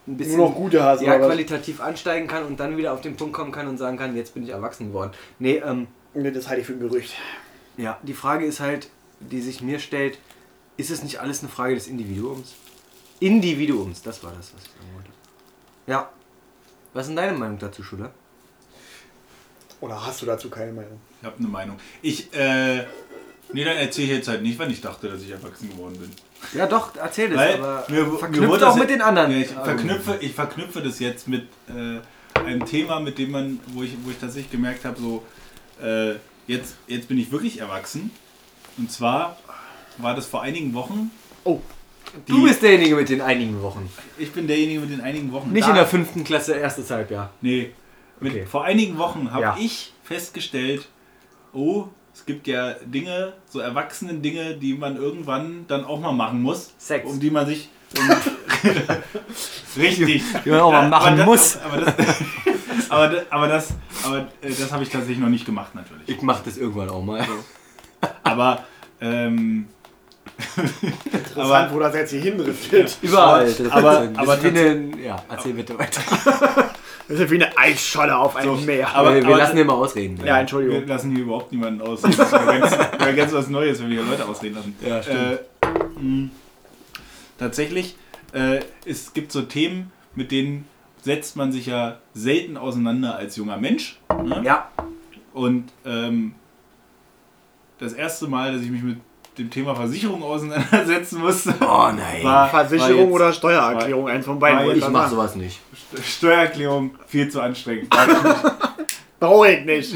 [0.08, 3.16] ein bisschen Nur noch gute hast, ja, qualitativ ansteigen kann und dann wieder auf den
[3.16, 5.12] Punkt kommen kann und sagen kann, jetzt bin ich erwachsen geworden.
[5.38, 7.14] Nee, ähm, Nee, das halte ich für ein Gerücht.
[7.76, 8.88] ja, die Frage ist halt,
[9.20, 10.18] die sich mir stellt,
[10.76, 12.54] ist es nicht alles eine Frage des Individuums?
[13.20, 15.10] Individuums, das war das, was ich sagen wollte.
[15.86, 16.08] Ja.
[16.94, 18.10] Was ist denn deine Meinung dazu, Schuler?
[19.80, 21.00] Oder hast du dazu keine Meinung?
[21.20, 21.76] Ich habe eine Meinung.
[22.02, 22.84] Ich, äh.
[23.52, 26.10] Nee, dann erzähle ich jetzt halt nicht, wann ich dachte, dass ich erwachsen geworden bin.
[26.54, 29.30] Ja, doch, erzähl das, Weil aber mir, verknüpft auch das mit den anderen.
[29.32, 33.82] Ja, ich, verknüpfe, ich verknüpfe das jetzt mit äh, einem Thema, mit dem man, wo
[33.82, 35.24] ich, wo ich tatsächlich gemerkt habe, so,
[35.82, 36.14] äh,
[36.46, 38.10] jetzt, jetzt bin ich wirklich erwachsen.
[38.78, 39.36] Und zwar
[39.98, 41.10] war das vor einigen Wochen.
[41.44, 41.60] Oh.
[42.26, 43.90] Du bist derjenige mit den einigen Wochen.
[44.16, 45.52] Ich bin derjenige mit den einigen Wochen.
[45.52, 47.30] Nicht Da- in der fünften Klasse, erstes Halbjahr.
[47.42, 47.72] Nee.
[48.20, 48.46] Mit, Okay.
[48.46, 49.56] Vor einigen Wochen habe Ja.
[49.60, 50.88] ich festgestellt,
[51.52, 56.42] oh, es gibt ja Dinge, so erwachsenen Dinge, die man irgendwann dann auch mal machen
[56.42, 56.72] muss.
[56.76, 57.08] Sex.
[57.08, 57.68] Um die man sich.
[57.96, 58.10] Um,
[59.80, 60.24] richtig.
[60.44, 61.58] Die man auch mal machen aber das, muss.
[61.58, 61.94] Aber das,
[62.88, 63.68] aber das, aber das,
[64.04, 66.08] aber äh, das habe ich tatsächlich noch nicht gemacht, natürlich.
[66.08, 67.24] Ich mach das irgendwann auch mal.
[68.24, 68.64] Aber,
[69.00, 69.68] ähm,
[71.12, 72.98] Interessant, wo das jetzt hier hindriftet.
[73.02, 73.48] Überall.
[73.70, 76.00] aber- aber, aber aber wie eine, ja, erzähl bitte weiter.
[77.08, 78.94] Das ist wie eine Eisscholle auf einem So, Meer.
[78.94, 80.18] aber- wir, wir lassen den mal ausreden.
[80.18, 80.86] ja, wir Entschuldigung.
[80.86, 82.02] lassen hier überhaupt niemanden aus.
[82.02, 82.76] Das ist ganz,
[83.16, 84.76] ganz was Neues, wenn wir hier Leute ausreden lassen.
[84.86, 85.18] Ja, stimmt.
[85.18, 86.28] Äh, mh,
[87.38, 87.96] tatsächlich,
[88.32, 90.66] äh, es gibt so Themen, mit denen
[91.02, 93.98] setzt man sich ja selten auseinander als junger Mensch.
[94.24, 94.42] Ne?
[94.44, 94.70] Ja,
[95.32, 96.34] Und ähm,
[97.78, 98.98] das erste Mal, dass ich mich mit
[99.38, 102.22] dem Thema Versicherung auseinandersetzen musste, Oh nein.
[102.24, 104.58] war, Versicherung war jetzt oder Steuererklärung, eins von beiden.
[104.60, 105.10] war- ich ich mach sagen.
[105.10, 105.60] sowas nicht.
[106.04, 107.88] Steuererklärung viel zu anstrengend.
[107.94, 108.36] Mag ich nicht.
[109.20, 109.94] Brauche ich nicht.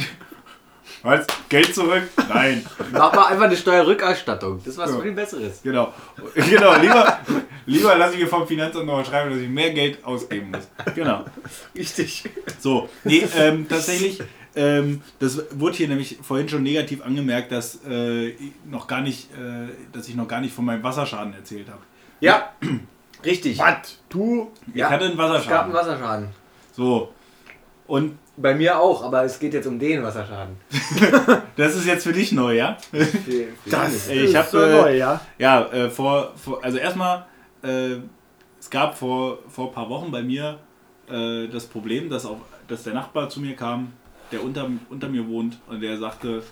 [1.04, 1.26] Was?
[1.48, 2.04] Geld zurück?
[2.28, 2.64] Nein.
[2.92, 4.58] Mach mal einfach eine Steuerrückerstattung.
[4.58, 5.00] Das ist was Ja.
[5.00, 5.60] viel Besseres.
[5.62, 5.92] Genau.
[6.34, 7.18] Genau, lieber,
[7.66, 10.68] lieber lasse ich mir vom Finanzamt noch mal schreiben, dass ich mehr Geld ausgeben muss.
[10.94, 11.24] Genau.
[11.76, 12.24] Richtig.
[12.60, 14.20] So, nee, ähm, tatsächlich,
[14.54, 19.30] ähm, das wurde hier nämlich vorhin schon negativ angemerkt, dass, äh, ich noch gar nicht,
[19.32, 21.80] äh, dass ich noch gar nicht von meinem Wasserschaden erzählt habe.
[22.20, 22.52] Ja,
[23.24, 23.58] richtig.
[23.58, 23.98] Was?
[24.08, 24.50] Du?
[24.72, 25.72] Ich hatte einen Es gab einen Wasserschaden.
[25.72, 26.28] Wasserschaden.
[26.72, 27.12] So.
[27.86, 30.56] Und Bei mir auch, aber es geht jetzt um den Wasserschaden.
[31.56, 32.76] das ist jetzt für dich neu, ja?
[33.66, 35.20] Das ich ist so äh, neu, ja?
[35.38, 37.26] Ja, äh, vor, vor, also erstmal,
[37.62, 37.96] äh,
[38.58, 40.58] es gab vor, vor ein paar Wochen bei mir
[41.10, 42.38] äh, das Problem, dass, auch,
[42.68, 43.92] dass der Nachbar zu mir kam,
[44.32, 46.42] der unter, unter mir wohnt und der sagte,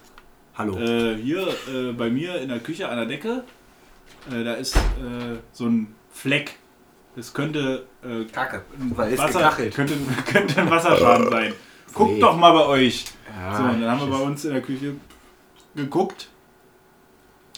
[0.56, 0.76] Hallo.
[0.78, 3.44] äh, hier äh, bei mir in der Küche an der Decke,
[4.30, 6.56] äh, da ist äh, so ein Fleck.
[7.16, 8.62] Das könnte, äh, Kacke.
[8.78, 9.74] ein Weil ist Wasser, gekachelt.
[9.74, 9.94] könnte,
[10.30, 11.52] könnte ein Wasserschaden sein.
[11.94, 12.20] Guckt Nee.
[12.20, 13.04] doch mal bei euch.
[13.36, 14.94] Ja, So, und dann haben wir bei uns in der Küche
[15.74, 16.28] geguckt.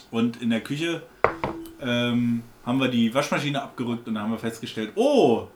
[0.09, 1.03] Und in der Küche
[1.81, 5.47] ähm, haben wir die Waschmaschine abgerückt und dann haben wir festgestellt, oh,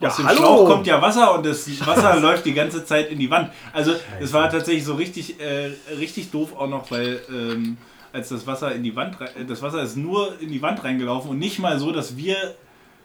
[0.00, 0.38] Ja, aus dem hallo.
[0.38, 3.50] Schlauch kommt ja Wasser und das Wasser läuft die ganze Zeit in die Wand.
[3.72, 7.76] Also es war tatsächlich so richtig, äh, richtig doof auch noch, weil ähm,
[8.12, 11.30] als das Wasser in die Wand, äh, das Wasser ist nur in die Wand reingelaufen
[11.30, 12.54] und nicht mal so, dass wir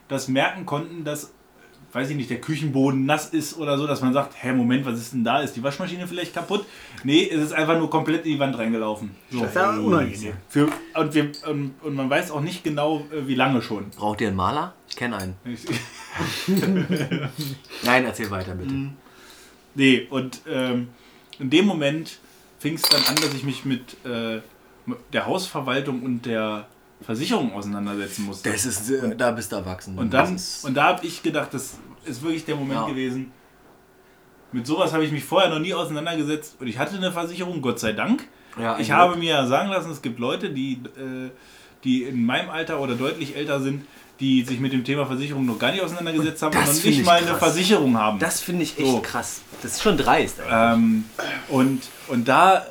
[0.07, 1.33] das merken konnten, dass
[1.95, 4.99] weiß ich nicht, der Küchenboden nass ist oder so, dass man sagt, hä, Moment, was
[4.99, 5.39] ist denn da?
[5.39, 6.65] Ist die Waschmaschine vielleicht kaputt?
[7.05, 9.11] Nee, es ist einfach nur komplett in die Wand reingelaufen.
[9.31, 9.39] So.
[9.39, 10.33] Das ist ja unangenehm.
[10.49, 13.91] Für, und, wir, und, und man weiß auch nicht genau, äh, wie lange schon.
[13.91, 14.73] Braucht ihr einen Maler?
[14.89, 15.35] Ich kenne einen.
[17.85, 18.73] Nein, erzähl weiter bitte.
[19.73, 20.89] Nee, und ähm,
[21.39, 22.19] in dem Moment
[22.59, 24.41] fing es dann an, dass ich mich mit äh,
[25.13, 26.67] der Hausverwaltung und der
[27.01, 28.51] Versicherung auseinandersetzen musste.
[28.51, 29.97] Das ist, äh, da bist du erwachsen.
[29.97, 32.87] und dann, und da habe ich gedacht, das ist wirklich der Moment Ja.
[32.87, 33.31] gewesen.
[34.51, 37.79] Mit sowas habe ich mich vorher noch nie auseinandergesetzt und ich hatte eine Versicherung, Gott
[37.79, 38.27] sei Dank.
[38.59, 41.29] ja, Ich habe mir sagen lassen, es gibt Leute, die, äh,
[41.83, 43.85] die in meinem Alter oder deutlich älter sind,
[44.21, 46.99] die sich mit dem Thema Versicherung noch gar nicht auseinandergesetzt haben Das und noch nicht
[46.99, 47.39] ich mal eine krass.
[47.39, 48.17] Versicherung haben.
[48.19, 49.01] Das finde ich echt So.
[49.01, 49.41] krass.
[49.61, 50.37] Das ist schon dreist.
[50.49, 51.03] Ähm,
[51.49, 52.65] und, und da,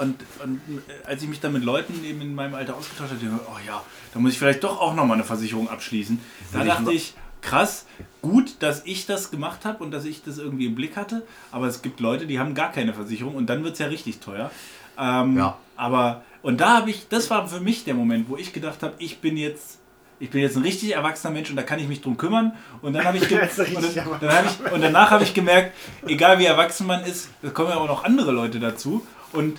[0.00, 3.18] und, und äh, als ich mich dann mit Leuten eben in meinem Alter ausgetauscht habe,
[3.20, 6.20] die haben, oh ja, da muss ich vielleicht doch auch nochmal eine Versicherung abschließen.
[6.52, 7.86] Da ich dachte ich, krass,
[8.22, 11.66] gut, dass ich das gemacht habe und dass ich das irgendwie im Blick hatte, aber
[11.66, 14.50] es gibt Leute, die haben gar keine Versicherung und dann wird es ja richtig teuer.
[14.98, 15.58] Ähm, Ja.
[15.76, 18.94] Aber, und da habe ich, das war für mich der Moment, wo ich gedacht habe,
[18.98, 19.78] ich bin jetzt
[20.20, 22.52] ich bin jetzt ein richtig erwachsener Mensch und da kann ich mich drum kümmern.
[22.82, 25.74] Und dann habe ich, und dann, dann hab ich und danach habe ich gemerkt,
[26.06, 29.04] egal wie erwachsen man ist, es kommen ja auch noch andere Leute dazu.
[29.34, 29.58] Und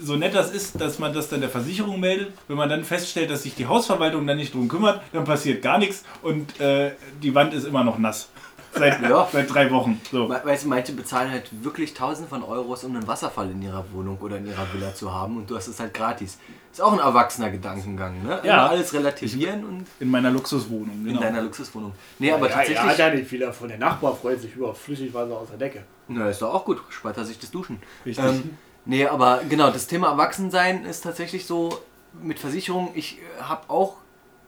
[0.00, 3.30] so nett das ist, dass man das dann der Versicherung meldet, wenn man dann feststellt,
[3.30, 7.34] dass sich die Hausverwaltung dann nicht drum kümmert, dann passiert gar nichts und äh, die
[7.34, 8.28] Wand ist immer noch nass.
[8.72, 9.26] Seit, Ja.
[9.32, 10.00] seit drei Wochen.
[10.10, 10.28] So.
[10.28, 13.84] We- Weißt du, manche bezahlen halt wirklich tausende von Euros, um einen Wasserfall in ihrer
[13.92, 16.38] Wohnung oder in ihrer Villa zu haben und du hast es halt gratis.
[16.72, 18.40] Ist auch ein erwachsener Gedankengang, ne?
[18.44, 18.54] Ja.
[18.64, 20.90] Immer alles relativieren und In meiner Luxuswohnung.
[21.00, 21.20] in Genau.
[21.20, 21.92] deiner Luxuswohnung.
[22.18, 22.76] Nee, aber ja, tatsächlich.
[22.84, 23.68] ja, hat ja nicht viel davon.
[23.68, 25.84] Der Nachbar freut sich über Flüssigwasser aus der Decke.
[26.08, 26.80] Na, ist doch auch gut.
[26.90, 27.78] Spart er sich das Duschen.
[28.04, 28.24] Richtig.
[28.24, 28.50] Ähm,
[28.86, 31.80] nee, aber genau, das Thema Erwachsensein ist tatsächlich so
[32.22, 32.90] mit Versicherung.
[32.94, 33.96] Ich äh, habe auch,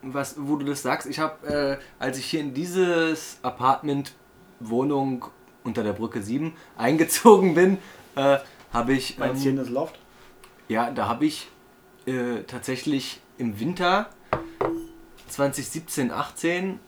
[0.01, 4.13] was, wo du das sagst, ich habe, äh, als ich hier in dieses Apartment,
[4.59, 5.25] Wohnung
[5.63, 7.77] unter der Brücke 7 eingezogen bin,
[8.15, 8.39] äh,
[8.73, 9.17] habe ich.
[9.17, 9.99] Meinst du das Loft?
[10.67, 11.49] Ja, da habe ich
[12.05, 14.09] äh, tatsächlich im Winter
[15.29, 16.79] 2017, 18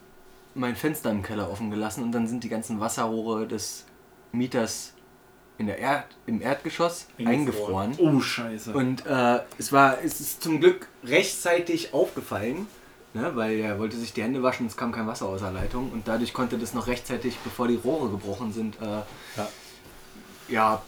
[0.54, 3.86] mein Fenster im Keller offen gelassen und dann sind die ganzen Wasserrohre des
[4.32, 4.92] Mieters
[5.58, 7.94] in der Erd im Erdgeschoss eingefroren.
[7.98, 8.72] Oh, scheiße.
[8.72, 12.66] Und äh, es war, es ist zum Glück rechtzeitig aufgefallen.
[13.14, 15.92] Ne, weil er wollte sich die Hände waschen, es kam kein Wasser aus der Leitung
[15.92, 18.86] und dadurch konnte das noch rechtzeitig, bevor die Rohre gebrochen sind, äh,
[19.36, 19.48] Ja.
[20.48, 20.82] ja,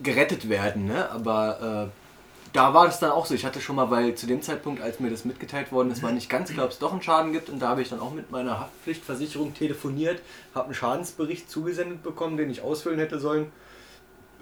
[0.00, 0.84] gerettet werden.
[0.84, 1.10] Ne?
[1.10, 3.34] Aber äh, da war es dann auch so.
[3.34, 6.12] Ich hatte schon mal, weil zu dem Zeitpunkt, als mir das mitgeteilt worden ist, war
[6.12, 7.48] nicht ganz klar, ob es doch einen Schaden gibt.
[7.48, 10.22] Und da habe ich dann auch mit meiner Haftpflichtversicherung telefoniert,
[10.54, 13.50] habe einen Schadensbericht zugesendet bekommen, den ich ausfüllen hätte sollen.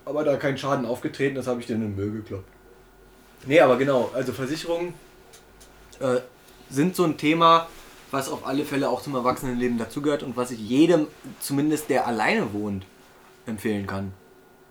[0.09, 2.49] Aber da kein Schaden aufgetreten ist, habe ich den in den Müll gekloppt.
[3.44, 4.94] Nee, aber genau, also Versicherungen
[6.01, 6.21] äh,
[6.71, 7.68] sind so ein Thema,
[8.11, 11.09] was auf alle Fälle auch zum Erwachsenenleben dazugehört und was ich jedem,
[11.40, 12.87] zumindest der alleine wohnt,
[13.44, 14.12] empfehlen kann.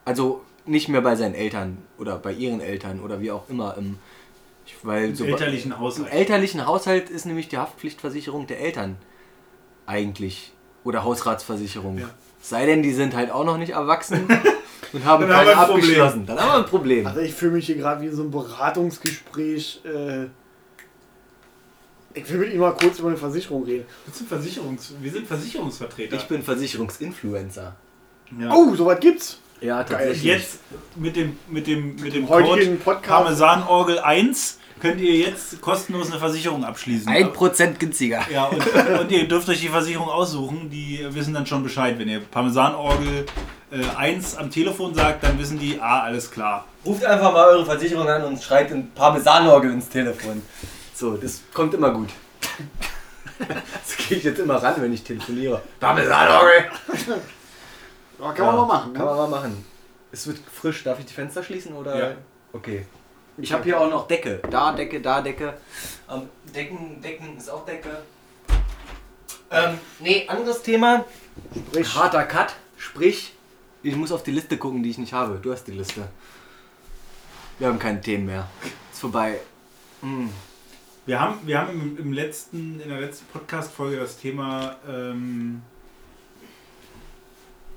[0.06, 3.78] Also nicht mehr bei seinen Eltern oder bei ihren Eltern oder wie auch immer.
[3.78, 4.00] Im,
[4.82, 6.12] weil Im so elterlichen Im Haushalt.
[6.12, 8.98] elterlichen Haushalt ist nämlich die Haftpflichtversicherung der Eltern
[9.86, 10.52] eigentlich.
[10.84, 12.00] Oder Hausratsversicherung.
[12.00, 12.10] Ja.
[12.42, 14.28] Sei denn, die sind halt auch noch nicht erwachsen
[14.94, 15.84] und haben Dann haben keine wir ein Problem.
[15.84, 16.26] abgeschlossen.
[16.26, 17.08] Dann haben wir ein Problem.
[17.08, 19.82] Also ich fühle mich hier gerade wie in so ein Beratungsgespräch.
[19.86, 20.26] Äh,
[22.14, 23.86] ich will mit ihm mal kurz über eine Versicherung reden.
[24.06, 26.16] Wir sind, Versicherungs wir sind Versicherungsvertreter.
[26.16, 27.76] Ich bin Versicherungsinfluencer.
[28.40, 28.52] ja.
[28.54, 29.40] Oh, sowas gibt's.
[29.62, 30.24] Ja, Und tatsächlich.
[30.24, 30.60] jetzt
[30.96, 33.08] mit dem, mit dem, mit dem Heutigen Code Podcast.
[33.08, 37.12] Parmesanorgel 1 könnt ihr jetzt kostenlos eine Versicherung abschließen.
[37.12, 38.24] 1% günstiger.
[38.32, 38.62] Ja, und,
[39.00, 40.70] und ihr dürft euch die Versicherung aussuchen.
[40.70, 41.98] Die wissen dann schon Bescheid.
[41.98, 43.26] Wenn ihr Parmesanorgel
[43.72, 46.66] äh, 1 am Telefon sagt, dann wissen die, ah, alles klar.
[46.86, 50.42] Ruft einfach mal eure Versicherung an und schreit ein Parmesanorgel ins Telefon.
[50.94, 52.10] So, das kommt immer gut.
[53.40, 55.62] Das gehe ich jetzt immer ran, wenn ich telefoniere.
[55.80, 56.72] Parmesanorgel!
[58.20, 58.94] Ja, kann man mal machen.
[58.94, 59.12] Kann Ne?
[59.12, 59.66] man mal machen.
[60.12, 60.84] Es wird frisch.
[60.84, 61.96] Darf ich die Fenster schließen oder?
[62.00, 62.16] Ja.
[62.52, 62.88] Okay.
[63.38, 64.40] Ich habe hier auch noch Decke.
[64.50, 65.54] Da Decke, da Decke.
[66.10, 66.24] Ähm,
[66.56, 67.90] Decken, Decken ist auch Decke.
[69.52, 71.06] Ähm, nee, anderes Thema.
[71.70, 72.54] Sprich, Harter Cut.
[72.76, 73.34] Sprich,
[73.84, 75.40] ich muss auf die Liste gucken, die ich nicht habe.
[75.42, 76.08] Du hast die Liste.
[77.60, 78.48] Wir haben keine Themen mehr.
[78.92, 79.40] Ist vorbei.
[80.02, 80.30] Hm.
[81.06, 85.62] Wir haben, wir haben im, im letzten, in der letzten Podcast-Folge das Thema, ähm,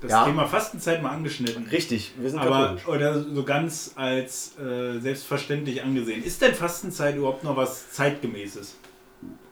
[0.01, 0.25] das Ja.
[0.25, 1.65] Thema Fastenzeit mal angeschnitten.
[1.67, 2.87] Richtig, wir sind Aber katholisch.
[2.87, 6.23] oder so ganz als äh, selbstverständlich angesehen.
[6.23, 8.75] Ist denn Fastenzeit überhaupt noch was zeitgemäßes?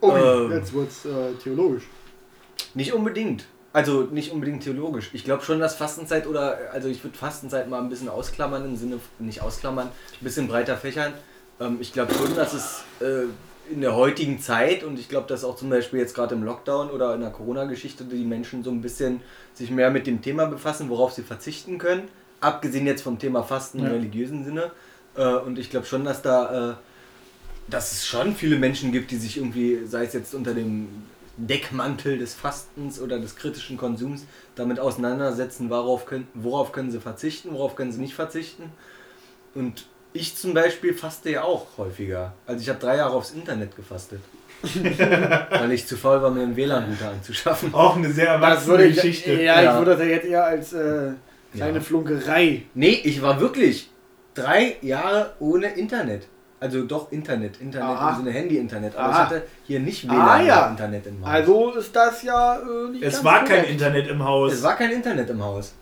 [0.01, 1.83] oh, ähm, jetzt wird's äh, theologisch.
[2.73, 3.45] Nicht unbedingt.
[3.71, 5.11] Also nicht unbedingt theologisch.
[5.13, 8.75] Ich glaube schon, dass Fastenzeit oder, also ich würde Fastenzeit mal ein bisschen ausklammern im
[8.75, 11.13] Sinne, nicht ausklammern, ein bisschen breiter fächern.
[11.59, 13.25] Ähm, ich glaube schon, dass es äh,
[13.71, 16.89] in der heutigen Zeit und ich glaube, dass auch zum Beispiel jetzt gerade im Lockdown
[16.89, 19.21] oder in der Corona-Geschichte die Menschen so ein bisschen
[19.53, 22.07] sich mehr mit dem Thema befassen, worauf sie verzichten können.
[22.41, 23.91] Abgesehen jetzt vom Thema Fasten im Ja.
[23.91, 24.71] religiösen Sinne.
[25.15, 26.73] Äh, und ich glaube schon, dass da, äh,
[27.67, 30.87] dass es schon viele Menschen gibt, die sich irgendwie, sei es jetzt unter dem
[31.47, 34.25] Deckmantel des Fastens oder des kritischen Konsums
[34.55, 38.71] damit auseinandersetzen, worauf können, worauf können sie verzichten, worauf können sie nicht verzichten.
[39.55, 42.33] Und ich zum Beispiel faste ja auch häufiger.
[42.45, 44.21] Also ich habe drei Jahre aufs Internet gefastet.
[45.49, 47.73] weil ich zu faul war, mir einen WLAN-Router anzuschaffen.
[47.73, 49.33] Auch eine sehr erwachsene ich, Geschichte.
[49.41, 49.71] ja, Ja.
[49.71, 51.11] ich würde das ja jetzt eher als äh,
[51.53, 51.83] kleine Ja.
[51.83, 52.63] Flunkerei.
[52.73, 53.89] Nee, ich war wirklich
[54.33, 56.27] drei Jahre ohne Internet.
[56.61, 58.09] Also doch Internet, Internet Aha.
[58.11, 58.95] im Sinne Handy-Internet.
[58.95, 59.23] Aber Aha.
[59.23, 60.75] ich hatte hier nicht WLAN Ah, ja.
[60.77, 61.29] im Haus.
[61.29, 63.69] Also ist das ja äh, nicht Es ganz war kein korrekt.
[63.71, 64.53] Internet im Haus.
[64.53, 65.73] Es war kein Internet im Haus.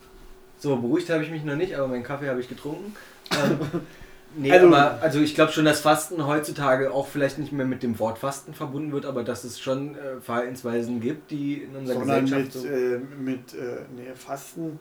[0.60, 2.96] So, beruhigt habe ich mich noch nicht, aber meinen Kaffee habe ich getrunken.
[3.32, 3.60] Ähm,
[4.36, 7.82] nee, Also- aber also ich glaube schon, dass Fasten heutzutage auch vielleicht nicht mehr mit
[7.82, 12.00] dem Wort Fasten verbunden wird, aber dass es schon äh, Verhaltensweisen gibt, die in unserer
[12.00, 12.68] Sondern Gesellschaft mit, so.
[12.68, 14.78] äh, mit äh, nee, Fasten.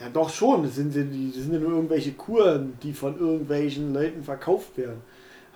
[0.00, 0.64] Ja, doch schon.
[0.64, 5.00] Das sind, die, das sind ja nur irgendwelche Kuren, die von irgendwelchen Leuten verkauft werden.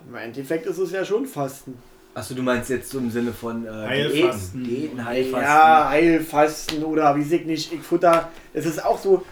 [0.09, 1.77] Im Endeffekt ist es ja schon Fasten.
[2.15, 4.63] Achso, du meinst jetzt so im Sinne von äh, Heilfasten.
[4.63, 5.41] Diäten, Diäten, Heilfasten.
[5.43, 8.29] Ja, Heilfasten oder wie ich nicht, ich futter.
[8.53, 9.23] Es ist auch so,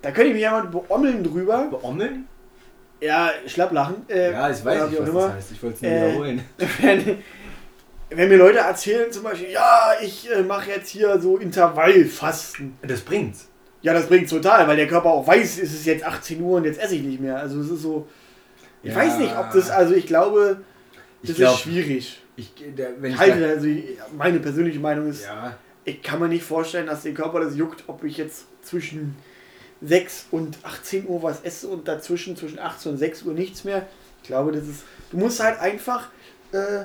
[0.00, 1.66] da könnte ich mich ja mal beommeln drüber.
[1.70, 2.26] Beommeln?
[3.00, 3.96] Ja, schlapplachen.
[4.08, 5.34] Äh, Ja, ich weiß nicht, was auch das immer.
[5.34, 5.52] heißt.
[5.52, 6.44] Ich wollte es nur Äh, wiederholen.
[6.80, 7.18] wenn,
[8.10, 12.76] wenn mir Leute erzählen zum Beispiel, ja, ich äh, mache jetzt hier so Intervallfasten.
[12.86, 13.48] Das bringt's.
[13.82, 16.64] Ja, das bringt total, weil der Körper auch weiß, es ist jetzt 18 Uhr und
[16.64, 17.36] jetzt esse ich nicht mehr.
[17.38, 18.06] Also es ist so.
[18.82, 18.96] Ich Ja.
[18.96, 20.62] weiß nicht, ob das, also ich glaube,
[21.22, 22.18] das Ich glaub- ist schwierig.
[22.36, 23.68] Ich, der, Ich halte, da, also
[24.16, 27.84] meine persönliche Meinung ist, ja, ich kann mir nicht vorstellen, dass den Körper das juckt,
[27.86, 29.16] ob ich jetzt zwischen
[29.82, 33.86] 6 und 18 Uhr was esse und dazwischen zwischen 18 und 6 Uhr nichts mehr.
[34.22, 34.84] Ich glaube, das ist.
[35.10, 36.08] Du musst halt einfach
[36.52, 36.84] äh,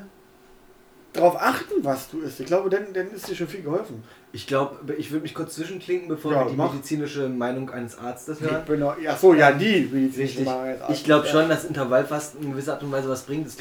[1.17, 2.39] darauf achten, was du isst.
[2.39, 4.03] Ich glaube, dann, dann ist dir schon viel geholfen.
[4.31, 6.71] ich glaube, ich würde mich kurz zwischenklinken, bevor Ja, wir die mach.
[6.73, 8.59] medizinische Meinung eines Arztes hören.
[8.61, 10.41] Ich bin noch, ach so, ja, die medizinische.
[10.41, 10.83] Meinung jetzt.
[10.89, 13.47] Ich glaube schon, dass Intervallfasten in gewisser Art und Weise was bringt.
[13.47, 13.55] Ich,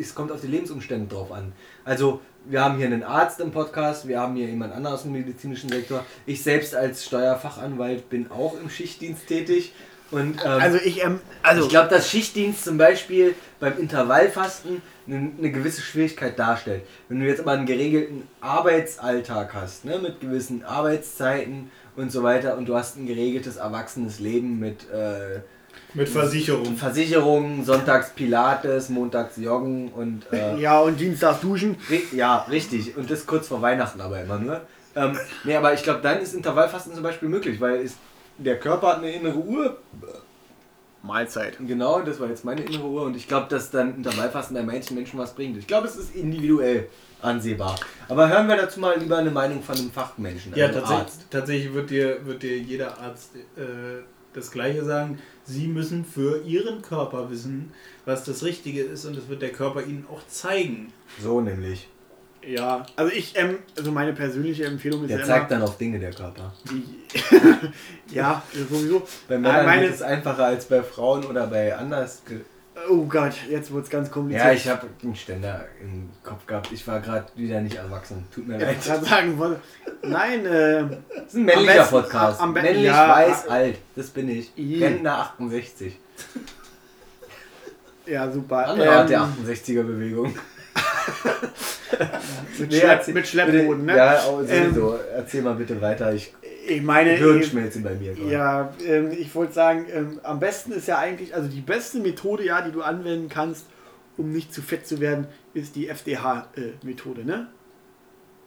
[0.00, 1.52] es kommt auf die Lebensumstände drauf an.
[1.84, 5.12] Also, wir haben hier einen Arzt im Podcast, wir haben hier jemand anderen aus dem
[5.12, 6.04] medizinischen Sektor.
[6.26, 9.72] Ich selbst als Steuerfachanwalt bin auch im Schichtdienst tätig.
[10.12, 15.30] Und ähm, Also ich, ähm, also ich glaube, dass Schichtdienst zum Beispiel beim Intervallfasten eine,
[15.38, 16.82] eine gewisse Schwierigkeit darstellt.
[17.08, 22.56] Wenn du jetzt aber einen geregelten Arbeitsalltag hast, ne, mit gewissen Arbeitszeiten und so weiter
[22.58, 25.40] und du hast ein geregeltes erwachsenes Leben mit äh,
[25.94, 26.76] Mit Versicherung.
[26.76, 31.76] Versicherungen, sonntags Pilates, montags Joggen und äh, Ja, und Dienstags duschen.
[32.12, 32.96] Ja, richtig.
[32.96, 34.60] Und das kurz vor Weihnachten aber immer nur.
[34.94, 37.96] Ähm, nee, aber ich glaube, dann ist Intervallfasten zum Beispiel möglich, weil ist,
[38.38, 39.76] der Körper hat eine innere Uhr.
[41.06, 41.56] Mahlzeit.
[41.66, 43.02] Genau, das war jetzt meine innere Uhr.
[43.02, 45.56] Und ich glaube, dass dann Intervallfasten bei manchen Menschen was bringt.
[45.56, 46.88] Ich glaube, es ist individuell
[47.22, 47.76] ansehbar.
[48.08, 51.26] Aber hören wir dazu mal lieber eine Meinung von einem Fachmenschen, Ja, einem tatsächlich, Arzt.
[51.30, 54.02] tatsächlich wird, dir, wird dir jeder Arzt äh,
[54.34, 55.18] das Gleiche sagen.
[55.44, 57.72] Sie müssen für Ihren Körper wissen,
[58.04, 60.92] was das Richtige ist und das wird der Körper Ihnen auch zeigen.
[61.22, 61.88] So nämlich.
[62.46, 65.78] Ja, also ich, ähm, also meine persönliche Empfehlung ist Der ja zeigt immer, dann auf
[65.78, 66.52] Dinge, der Körper.
[68.10, 69.06] ja, sowieso.
[69.28, 72.22] Bei Männern meine- ist es einfacher als bei Frauen oder bei anders.
[72.90, 74.44] Oh Gott, jetzt wird es ganz kompliziert.
[74.46, 76.70] Ja, ich habe einen Ständer im Kopf gehabt.
[76.72, 78.26] Ich war gerade wieder nicht erwachsen.
[78.32, 78.76] Tut mir Ich leid.
[78.76, 79.60] wollte gerade sagen, woll-
[80.02, 80.84] nein, äh,
[81.16, 82.40] Das ist ein männlicher Am besten- Podcast.
[82.40, 83.78] am Männlich, ja, weiß, alt.
[83.96, 84.52] Das bin ich.
[84.56, 84.84] I.
[84.84, 85.98] Rentner 68.
[88.06, 88.68] ja super.
[88.68, 90.34] Andere Art der Ähm, 68er-Bewegung.
[92.58, 93.96] Mit, Nee, Schlepp, mit Schleppboden, ne?
[93.96, 94.98] Ja, oh, sowieso.
[95.14, 96.12] Erzähl mal bitte weiter.
[96.12, 96.34] Ich
[96.68, 98.14] Ich meine, Hirnschmelze bei mir.
[98.14, 98.30] gerade.
[98.30, 102.44] Ja, ähm, ich wollte sagen, ähm, am besten ist ja eigentlich, also die beste Methode,
[102.44, 103.66] ja, die du anwenden kannst,
[104.16, 107.48] um nicht zu fett zu werden, ist die FDH-Methode, ne?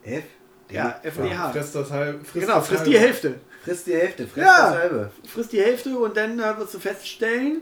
[0.04, 0.24] F?
[0.72, 1.52] Ja, FDH.
[1.52, 2.26] Frisst das halb.
[2.26, 2.92] Frisst Genau, frisst halbe.
[2.92, 3.36] die Hälfte.
[3.64, 4.70] Frisst die Hälfte, frisst Ja.
[4.72, 5.12] das halbe.
[5.28, 7.62] Frisst die Hälfte und dann äh, wirst du feststellen,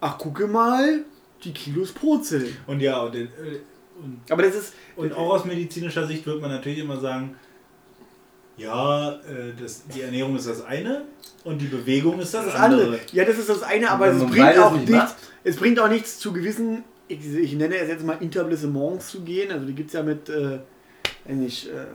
[0.00, 1.00] ach, gucke mal,
[1.44, 2.56] die Kilos purzeln.
[2.66, 3.58] Und ja, und, den, äh,
[4.02, 7.36] und, Aber das ist, und auch aus medizinischer Sicht wird man natürlich immer sagen,
[8.56, 11.02] ja, äh, das, die Ernährung ist das eine
[11.44, 12.84] und die Bewegung ist das, das andere.
[12.84, 13.00] andere.
[13.12, 14.92] Ja, das ist das eine, aber es bringt auch nicht nichts.
[15.04, 15.14] macht?
[15.44, 19.52] Es bringt auch nichts zu gewissen, ich, ich nenne es jetzt mal Interblessements zu gehen.
[19.52, 20.58] Also die gibt es ja mit, äh,
[21.32, 21.86] nicht, äh,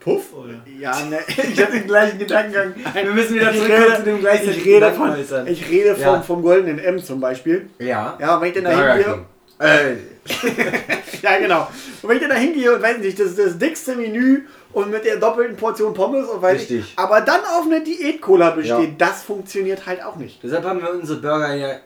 [0.00, 0.54] Puff, oder?
[0.78, 2.74] ja, ne, Ich hatte den gleichen Gedankengang.
[2.94, 5.12] Wir müssen wieder rede- zu dem gleichen ich rede von,
[5.46, 6.20] ich rede vom, Ja.
[6.22, 7.68] vom goldenen M zum Beispiel.
[7.80, 8.16] Ja.
[8.20, 9.24] Ja, wenn ich dann da hingehe.
[9.58, 9.94] Äh,
[11.22, 11.68] ja genau.
[12.02, 14.42] Und wenn ich dann da hingehe und weiß nicht, das ist das dickste Menü
[14.72, 16.80] und mit der doppelten Portion Pommes und weiß Richtig.
[16.80, 18.94] ich, aber dann auf eine Diät-Cola besteht, Ja.
[18.98, 20.42] das funktioniert halt auch nicht.
[20.42, 21.76] deshalb haben wir unsere Burger ja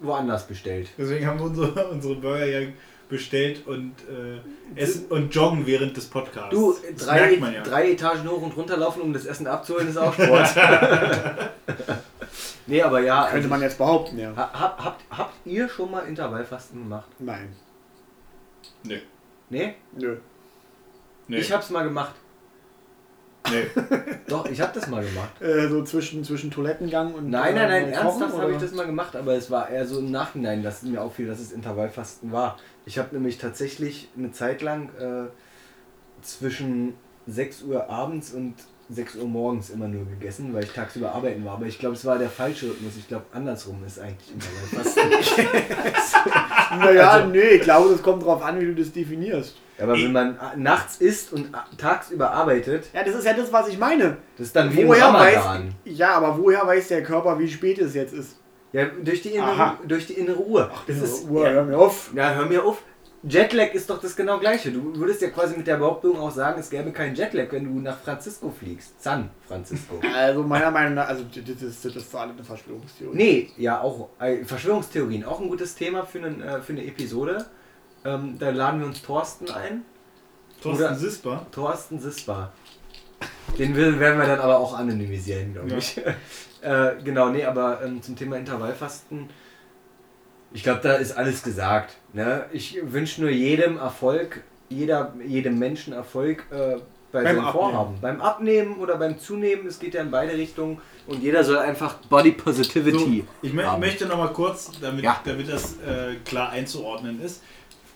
[0.00, 0.88] woanders bestellt.
[0.98, 2.66] Deswegen haben wir unsere, unsere Burger ja
[3.08, 6.50] bestellt und äh, essen und joggen während des Podcasts.
[6.50, 7.62] Du, drei, ja.
[7.62, 10.48] drei Etagen hoch und runter laufen, um das Essen abzuholen, ist auch Sport.
[12.66, 13.28] nee, aber ja.
[13.30, 14.34] Könnte man jetzt behaupten, ja.
[14.36, 17.08] Ha- Hab, habt, habt ihr schon mal Intervallfasten gemacht?
[17.18, 17.54] Nein.
[18.82, 19.02] Nee.
[19.50, 19.74] Nee?
[19.92, 20.16] Nö.
[21.28, 21.38] Nee.
[21.38, 22.14] Ich hab's mal gemacht.
[23.50, 23.66] nee.
[24.28, 25.40] Doch, ich hab das mal gemacht.
[25.40, 27.30] Äh, so zwischen, zwischen Toilettengang und.
[27.30, 29.86] Nein, nein, nein, äh, ernsthaft Kochen, habe ich das mal gemacht, aber es war eher
[29.86, 32.58] so im Nachhinein, dass mir auffiel, dass es Intervallfasten war.
[32.84, 35.28] Ich habe nämlich tatsächlich eine Zeit lang äh,
[36.22, 36.94] zwischen
[37.26, 38.54] 6 Uhr abends und
[38.88, 41.54] 6 Uhr morgens immer nur gegessen, weil ich tagsüber arbeiten war.
[41.54, 42.92] Aber ich glaube, es war der falsche Rhythmus.
[42.96, 45.02] Ich glaube, andersrum ist eigentlich Intervallfasten.
[46.78, 49.56] Naja, Also- nee, ich glaube, das kommt drauf an, wie du das definierst.
[49.80, 53.78] aber wenn man nachts isst und tagsüber arbeitet, Ja, das ist ja das, was ich
[53.78, 54.16] meine.
[54.36, 55.74] das ist dann wie im Woher weiß, Ramadan.
[55.84, 58.38] ja, aber woher weiß der Körper, wie spät es jetzt ist?
[58.72, 59.78] Ja, durch die innere, Aha.
[59.86, 60.70] durch die innere Uhr.
[60.86, 62.10] das Innere ist, Uhr, ja, hör mir auf.
[62.14, 62.82] Ja, hör mir auf.
[63.28, 64.70] Jetlag ist doch das genau gleiche.
[64.70, 67.80] Du würdest ja quasi mit der Behauptung auch sagen, es gäbe keinen Jetlag, wenn du
[67.80, 69.02] nach Francisco fliegst.
[69.02, 70.00] San Francisco.
[70.14, 73.16] Also meiner Meinung nach, also das ist, das ist alle eine Verschwörungstheorie.
[73.16, 75.24] nee, ja, auch äh, Verschwörungstheorien.
[75.24, 77.46] Auch ein gutes Thema für, einen, äh, für eine Episode.
[78.04, 79.82] Ähm, da laden wir uns Thorsten ein.
[80.62, 81.46] Thorsten Oder- Sisper.
[81.50, 82.52] Thorsten Sispa.
[83.58, 85.78] Den werden wir dann aber auch anonymisieren, glaube Ja.
[85.78, 85.98] ich.
[86.62, 89.28] äh, genau, nee, aber ähm, zum Thema Intervallfasten.
[90.56, 91.96] Ich glaube, da ist alles gesagt.
[92.14, 92.46] Ne?
[92.50, 96.76] Ich wünsche nur jedem Erfolg, jeder, jedem Menschen Erfolg äh,
[97.12, 97.52] bei Beim seinem Abnehmen.
[97.52, 98.00] Vorhaben.
[98.00, 99.66] Beim Abnehmen oder beim Zunehmen.
[99.66, 100.80] Es geht ja in beide Richtungen.
[101.06, 103.24] Und jeder soll einfach Body Positivity.
[103.42, 103.80] So, ich haben.
[103.80, 105.20] möchte noch mal kurz, damit, Ja.
[105.26, 107.42] damit das äh, klar einzuordnen ist.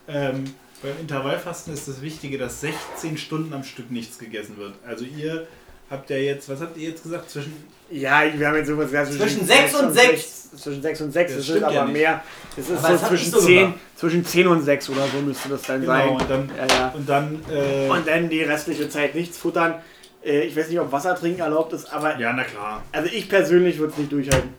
[0.06, 0.44] Ähm,
[0.82, 4.74] beim Intervallfasten ist das Wichtige, dass 16 Stunden am Stück nichts gegessen wird.
[4.86, 5.46] Also ihr
[5.90, 7.28] habt ja jetzt, was habt ihr jetzt gesagt?
[7.30, 7.52] Zwischen
[7.90, 10.36] Ja, wir haben jetzt sowas ja, Zwischen sechs und sechs.
[10.50, 11.92] Zwischen 6 und 6, Das das, ist stimmt aber ja nicht.
[11.92, 12.22] mehr.
[12.56, 13.74] Das ist Aber so zwischen, so 10, gemacht.
[13.94, 16.08] zwischen 10 und 6 oder so müsste das dann genau, sein.
[16.08, 16.88] und dann, Ja, ja.
[16.88, 19.76] und dann äh, Und dann die restliche Zeit nichts futtern.
[20.24, 22.82] Äh, Ich weiß nicht, ob Wasser trinken erlaubt ist, aber ja, na klar.
[22.90, 24.50] also ich persönlich würde es nicht durchhalten.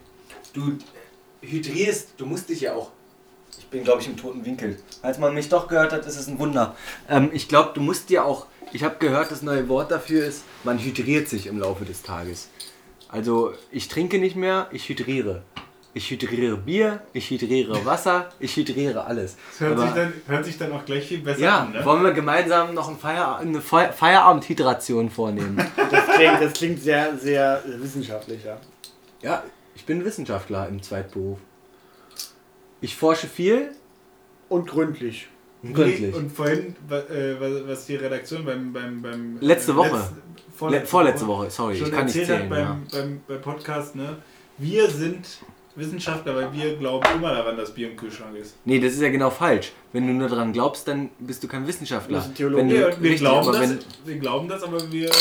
[0.53, 0.77] Du
[1.41, 2.91] hydrierst, du musst dich ja auch.
[3.58, 4.78] Ich bin, glaube ich, im toten Winkel.
[5.02, 6.76] Als man mich doch gehört hat, ist es ein Wunder.
[7.10, 8.47] Ähm, ich glaube, du musst dir auch.
[8.74, 12.49] Ich habe gehört, das neue Wort dafür ist, man hydriert sich im Laufe des Tages.
[13.10, 15.41] Also, ich trinke nicht mehr, ich hydriere.
[15.93, 19.36] Ich hydriere Bier, ich hydriere Wasser, ich hydriere alles.
[19.52, 21.84] Das hört, Aber- sich dann, hört sich dann auch gleich viel besser Ja, an, ne?
[21.84, 25.58] wollen wir gemeinsam noch ein Feier eine Fe Feierabendhydration vornehmen?
[25.91, 28.58] Das klingt, das klingt sehr, sehr wissenschaftlich, ja.
[29.22, 29.43] ja,
[29.76, 31.39] ich bin Wissenschaftler im Zweitberuf.
[32.82, 33.71] Ich forsche viel
[34.49, 35.27] Und gründlich.
[35.73, 36.13] gründlich.
[36.15, 37.36] Und vorhin, äh,
[37.67, 38.73] was- die Redaktion beim.
[38.73, 39.89] beim, beim Letzte äh, Woche.
[40.59, 42.51] letz- Le vorletzte Woche, sorry, schon ich kann nicht erzählt zählen.
[42.51, 42.77] hat Ja.
[42.91, 44.17] beim, beim, beim Podcast, ne?
[44.59, 45.25] Wir sind
[45.75, 48.55] Wissenschaftler, weil wir glauben immer daran, dass Bier im Kühlschrank ist.
[48.65, 49.71] Nee, das ist ja genau falsch.
[49.93, 52.17] Wenn du nur daran glaubst, dann bist du kein Wissenschaftler.
[52.17, 52.61] Du bist ein Theologe.
[52.61, 55.07] Wenn du, Ja, wir, richtig, glauben aber das, wenn, wir glauben das, aber wir.
[55.09, 55.11] Äh,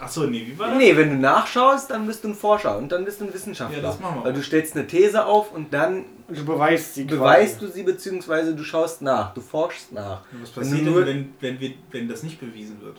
[0.00, 0.78] achso, nee, wie war das?
[0.78, 3.78] Nee, wenn du nachschaust, dann bist du ein Forscher und dann bist du ein Wissenschaftler.
[3.78, 7.04] Ja, das machen wir Weil du stellst eine These auf und dann du beweist sie
[7.04, 10.22] beweist du sie beziehungsweise du schaust nach, du forschst nach.
[10.40, 12.98] Was Wenn passiert nur- denn, wenn, wenn, wir, wenn das nicht bewiesen wird?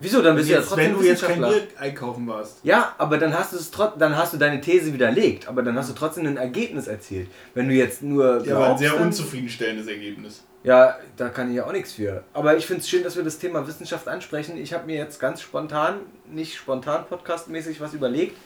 [0.00, 0.20] Wieso?
[0.22, 1.38] Dann bist du ja Jetzt, trotzdem wenn du jetzt kein.
[1.38, 2.58] Bier einkaufen warst.
[2.64, 5.76] Ja, aber dann hast du es trot dann hast du deine These widerlegt, aber dann
[5.76, 7.28] hast du trotzdem ein Ergebnis erzielt.
[7.54, 10.42] Wenn du jetzt nur Ja, war ein sehr unzufriedenstellendes Ergebnis.
[10.64, 12.24] Ja, da kann ich ja auch nichts für.
[12.32, 14.56] Aber ich finde es schön, dass wir das Thema Wissenschaft ansprechen.
[14.56, 15.96] Ich habe mir jetzt ganz spontan,
[16.30, 18.36] nicht spontan podcastmäßig was überlegt,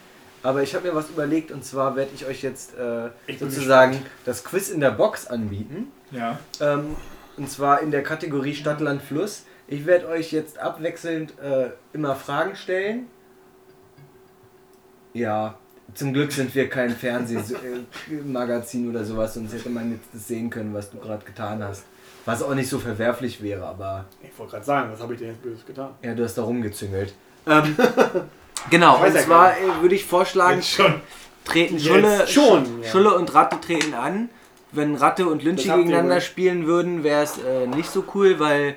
[0.42, 4.02] aber ich habe mir was überlegt und zwar werde ich euch jetzt äh, Ich sozusagen
[4.24, 5.92] das Quiz in der Box anbieten.
[6.10, 6.38] Ja.
[6.60, 6.96] Ähm,
[7.36, 9.44] und zwar in der Kategorie Stadt, Land, Fluss.
[9.66, 13.06] Ich werde euch jetzt abwechselnd äh, immer Fragen stellen.
[15.12, 15.58] Ja,
[15.94, 20.74] zum Glück sind wir kein Fernsehmagazin oder sowas, sonst hätte man jetzt das sehen können,
[20.74, 21.84] was du gerade getan hast.
[22.24, 25.28] Was auch nicht so verwerflich wäre, aber Ich wollte gerade sagen, was habe ich denn
[25.30, 25.90] jetzt Böses getan?
[26.02, 27.14] ja, du hast da rumgezüngelt.
[27.46, 27.74] Ähm,
[28.70, 31.00] genau, und zwar äh, würde ich vorschlagen, schon.
[31.44, 32.88] treten Schulle, schon, ja.
[32.88, 34.28] Schulle und Ratte treten an.
[34.70, 38.76] Wenn Ratte und Lynchi ihr gegeneinander spielen würden, wäre es äh, nicht so cool, weil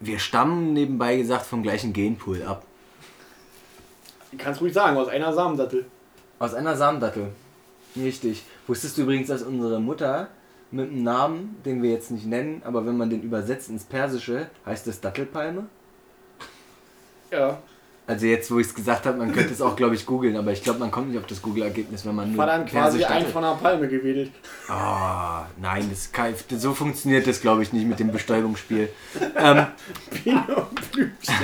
[0.00, 2.64] wir stammen nebenbei gesagt vom gleichen Genpool ab.
[4.32, 5.86] Du kannst ruhig sagen, aus einer Samensattel.
[6.38, 7.28] Aus einer Samendattel.
[7.96, 8.44] Richtig.
[8.66, 10.28] Wusstest du übrigens, dass unsere Mutter
[10.70, 14.50] mit einem Namen, den wir jetzt nicht nennen, aber wenn man den übersetzt ins Persische,
[14.66, 15.66] heißt es Dattelpalme?
[17.30, 17.58] Ja.
[18.08, 20.50] Also jetzt, wo ich es gesagt habe, man könnte es auch, glaube ich, googeln, aber
[20.50, 23.26] ich glaube, man kommt nicht auf das Google-Ergebnis, wenn man nur War dann quasi ein
[23.26, 24.30] von einer Palme gewedelt.
[24.66, 28.88] Ah, nein, das kann, so funktioniert das, glaube ich, nicht mit dem Bestäubungsspiel.
[29.36, 29.66] Ähm,
[30.24, 31.34] Biene und Blümchen.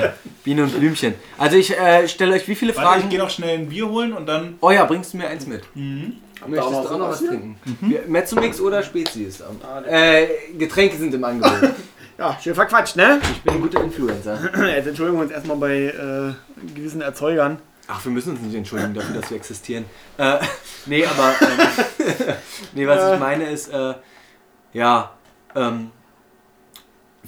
[0.42, 1.14] Biene und Blümchen.
[1.36, 3.08] Also ich äh, stelle euch wie viele Warte, ich Fragen...
[3.10, 4.54] gehe noch schnell ein Bier holen und dann.
[4.62, 5.62] Oh ja, bringst du mir eins mit?
[5.76, 6.14] Mhm.
[6.46, 7.56] Möchtest du auch noch was was trinken?
[7.80, 9.42] Wir- Mezzomix oder Spezies?
[9.42, 11.70] Ah, Äh, Getränke sind im Angebot.
[12.16, 13.20] Ja, schön verquatscht, ne?
[13.22, 14.38] Ich bin ein guter Influencer.
[14.68, 16.32] Jetzt entschuldigen wir uns erstmal bei äh,
[16.74, 17.58] gewissen Erzeugern.
[17.88, 19.84] Ach, wir müssen uns nicht entschuldigen dafür, dass wir existieren.
[20.16, 20.38] Äh,
[20.86, 21.34] nee, aber...
[21.40, 22.34] Ähm,
[22.74, 23.94] nee, was ich meine ist, äh,
[24.72, 25.12] ja,
[25.56, 25.90] ähm,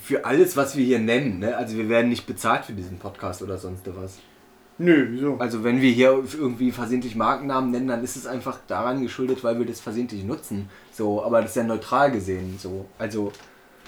[0.01, 1.57] für alles, was wir hier nennen, ne?
[1.57, 4.18] also wir werden nicht bezahlt für diesen Podcast oder sonst was.
[4.78, 5.37] Nö, wieso?
[5.39, 9.59] Also wenn wir hier irgendwie versehentlich Markennamen nennen, dann ist es einfach daran geschuldet, weil
[9.59, 10.68] wir das versehentlich nutzen.
[10.93, 12.57] So, aber das ist ja neutral gesehen.
[12.61, 13.32] So, also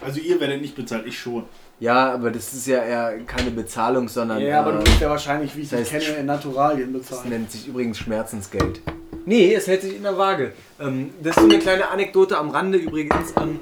[0.05, 1.45] Also, ihr werdet nicht bezahlt, ich schon.
[1.81, 5.11] ja, aber das ist ja eher keine Bezahlung, sondern Ja, aber äh, du bist ja
[5.11, 7.29] wahrscheinlich, wie ich das kenne, in Naturalien das bezahlt.
[7.29, 8.81] nennt sich übrigens Schmerzensgeld.
[9.25, 10.53] Nee, es hält sich in der Waage.
[10.81, 13.33] Ähm, das ist so eine kleine Anekdote am Rande übrigens.
[13.37, 13.61] Ähm,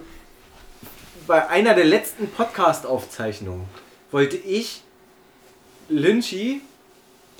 [1.27, 3.65] bei einer der letzten Podcast-Aufzeichnungen
[4.13, 4.83] wollte ich
[5.89, 6.61] Lynchi,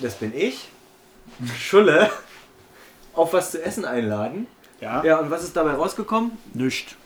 [0.01, 0.69] das bin ich,
[1.59, 2.11] Schulle,
[3.13, 4.47] auf was zu essen einladen.
[4.81, 5.05] Ja?
[5.05, 6.33] Ja, und was ist dabei rausgekommen?
[6.53, 6.97] Nicht.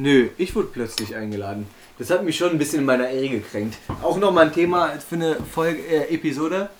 [0.00, 1.66] Nö, ich wurde plötzlich eingeladen.
[1.98, 3.76] Das hat mich schon ein bisschen in meiner Ehre gekränkt.
[4.00, 6.70] Auch nochmal ein Thema für eine Folge, äh, Episode.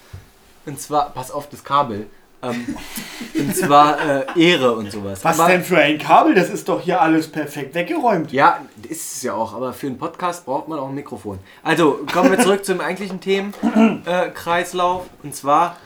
[0.65, 2.07] Und zwar, pass auf das Kabel.
[2.41, 2.77] Ähm,
[3.37, 5.25] und zwar äh, Ehre und sowas.
[5.25, 6.37] Was Aber- denn für ein Kabel?
[6.37, 8.31] Das ist doch hier alles perfekt weggeräumt.
[8.33, 11.41] Ja, ist es ja auch, aber für einen Podcast braucht man auch ein Mikrofon.
[11.65, 14.07] Also, kommen wir zurück zum eigentlichen Themenkreislauf.
[14.07, 15.77] Äh, Kreislauf, und zwar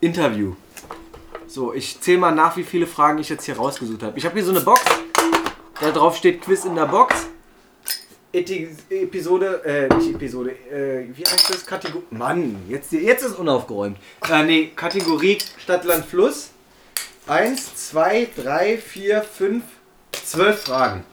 [0.00, 0.54] Interview.
[1.48, 4.16] So, ich zähle mal nach, wie viele Fragen ich jetzt hier rausgesucht habe.
[4.16, 4.80] Ich habe hier so eine Box.
[5.80, 7.26] Da drauf steht Quiz in der Box.
[8.32, 11.64] Eti Episode, äh, nicht Episode, äh, wie heißt das?
[11.64, 12.04] Kategorie.
[12.10, 13.96] Mann, jetzt, jetzt ist unaufgeräumt.
[14.28, 16.50] Äh, nee, Kategorie Stadt, Land, Fluss.
[17.26, 19.64] Eins, zwei, drei, vier, fünf,
[20.12, 21.04] zwölf Fragen.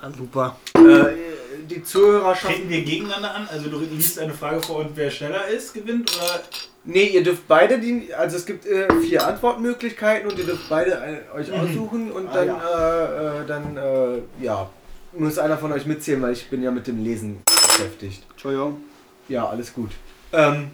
[0.00, 0.56] Ah, super.
[0.74, 2.54] Äh, die Zuhörerschaft.
[2.54, 3.48] Treten wir gegeneinander an?
[3.50, 6.10] Also, du liest eine Frage vor und wer schneller ist, gewinnt?
[6.16, 6.42] Oder
[6.90, 8.14] Nee, ihr dürft beide die.
[8.14, 12.32] Also es gibt äh, vier Antwortmöglichkeiten und ihr dürft beide äh, euch aussuchen und Ah,
[12.34, 13.38] dann, ja.
[13.38, 14.70] äh, äh, dann äh, ja.
[15.12, 18.22] Muss einer von euch mitzählen, weil ich bin ja mit dem Lesen beschäftigt.
[18.30, 18.80] Entschuldigung.
[19.28, 19.90] Ja, alles gut.
[20.32, 20.70] Ähm,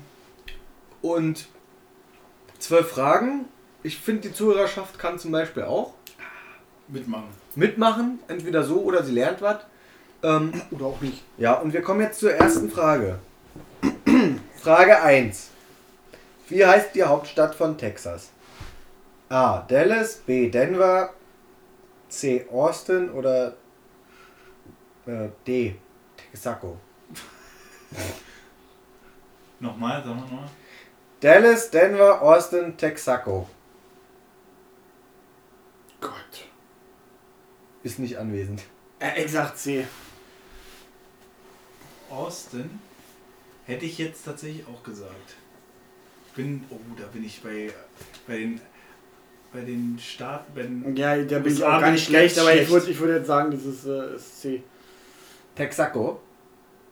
[1.03, 1.47] und
[2.61, 3.47] zwölf Fragen.
[3.83, 5.95] Ich finde, die Zuhörerschaft kann zum Beispiel auch
[6.87, 7.29] mitmachen?
[7.57, 9.59] mitmachen, entweder so oder sie lernt was.
[10.23, 11.23] Ähm, Oder auch nicht.
[11.39, 13.19] Ja, und wir kommen jetzt zur ersten Frage.
[14.63, 15.51] Frage 1.
[16.49, 18.31] Wie heißt die Hauptstadt von Texas?
[19.29, 19.63] A.
[19.63, 20.51] Dallas, B.
[20.51, 21.15] Denver,
[22.09, 22.47] C.
[22.51, 23.57] Austin oder
[25.07, 25.77] äh, D.
[26.17, 26.79] Texaco.
[29.61, 30.49] Nochmal, sagen wir nochmal.
[31.21, 33.49] Dallas, Denver, Austin, Texaco.
[36.01, 36.45] Gott.
[37.83, 38.63] Ist nicht anwesend.
[38.99, 39.87] Äh, exakt C.
[42.11, 42.79] Austin
[43.65, 45.37] hätte ich jetzt tatsächlich auch gesagt.
[46.35, 47.71] Bin, oh, da bin ich bei,
[48.27, 48.61] bei den
[49.53, 52.47] bei den Staaten, bei den Ja, da bin ich auch gar nicht ich schlecht, ganz
[52.47, 52.71] aber ich schlecht.
[52.73, 54.63] würde ich würd jetzt sagen, das ist, äh, ist C.
[55.55, 56.21] Texaco?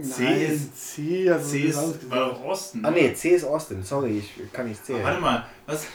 [0.00, 2.84] C Nein, ist- C, also C ist, war Osten.
[2.84, 3.82] Ah nee, C ist Austin.
[3.82, 5.02] Sorry, ich kann nicht zählen.
[5.02, 5.86] Warte mal, was?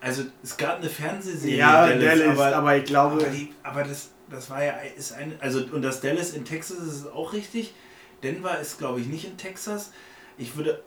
[0.00, 3.82] Also es gab eine Fernsehserie Ja, Dallas, Dallas, aber, aber, ich glaube, aber, die, aber
[3.82, 7.74] das, das war ja ist ein, also und das Dallas in Texas ist auch richtig.
[8.22, 9.90] Denver ist glaube ich nicht in Texas.
[10.38, 10.82] Ich würde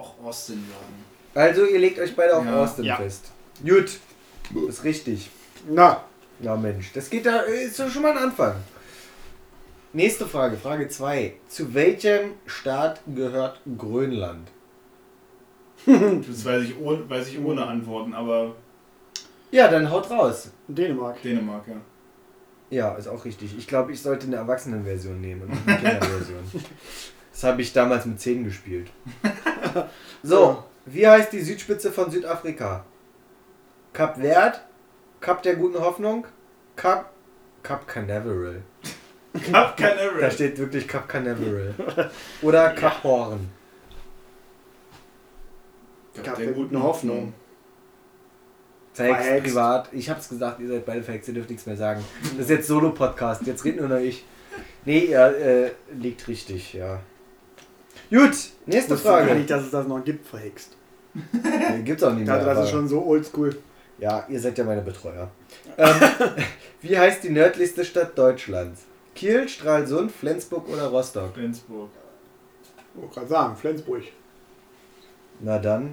[0.00, 1.04] auch Austin sagen.
[1.34, 2.62] Also ihr legt euch beide auf Ja.
[2.62, 2.96] Austin Ja.
[2.96, 3.30] fest.
[3.62, 3.98] Gut.
[4.68, 5.30] Ist richtig.
[5.68, 6.02] na,
[6.40, 8.54] Ja Mensch, das geht da, ist doch schon mal ein Anfang.
[9.92, 11.34] Nächste Frage, Frage 2.
[11.48, 14.48] Zu welchem Staat gehört Grönland?
[15.86, 18.54] Das weiß ich ohne, weiß ich ohne Antworten, aber
[19.50, 20.50] Ja, dann haut raus.
[20.68, 21.20] Dänemark.
[21.22, 21.76] Dänemark, ja.
[22.70, 23.56] Ja, ist auch richtig.
[23.58, 26.44] Ich glaube, ich sollte eine Erwachsenenversion nehmen und nicht eine Kinderversion.
[27.32, 28.90] Das habe ich damals mit 10 gespielt.
[30.22, 32.84] So, wie heißt die Südspitze von Südafrika?
[33.92, 34.58] Kap Verde,
[35.20, 36.26] Kap der guten Hoffnung,
[36.76, 37.10] Kap,
[37.62, 38.62] Kap Canaveral.
[39.50, 40.20] Cap Canaveral.
[40.20, 41.74] Da steht wirklich Kap Canaveral.
[42.42, 43.48] Oder Kap Horn.
[46.22, 47.32] Cap der guten Hoffnung.
[48.92, 49.44] Sex, Verhext.
[49.44, 49.88] privat.
[49.92, 52.04] Ich hab's gesagt, ihr seid beide verhext, ihr dürft nichts mehr sagen.
[52.22, 54.24] Das ist jetzt Solo-Podcast, jetzt redet nur noch ich.
[54.84, 57.00] Nee, ihr äh, liegt richtig, ja.
[58.10, 58.32] Gut,
[58.66, 59.34] nächste Wusste gar Frage.
[59.36, 60.76] nicht, dass es das noch gibt, verhext.
[61.32, 62.36] Nee, Gibt's auch nicht mehr.
[62.36, 63.56] Das, das aber- ist schon so oldschool.
[63.98, 65.30] Ja, ihr seid ja meine Betreuer.
[65.76, 65.94] ähm,
[66.80, 68.82] wie heißt die nördlichste Stadt Deutschlands?
[69.14, 71.34] Kiel, Stralsund, Flensburg oder Rostock?
[71.34, 71.90] Flensburg.
[72.94, 74.02] Ich wollte gerade sagen, Flensburg.
[75.40, 75.90] Na dann,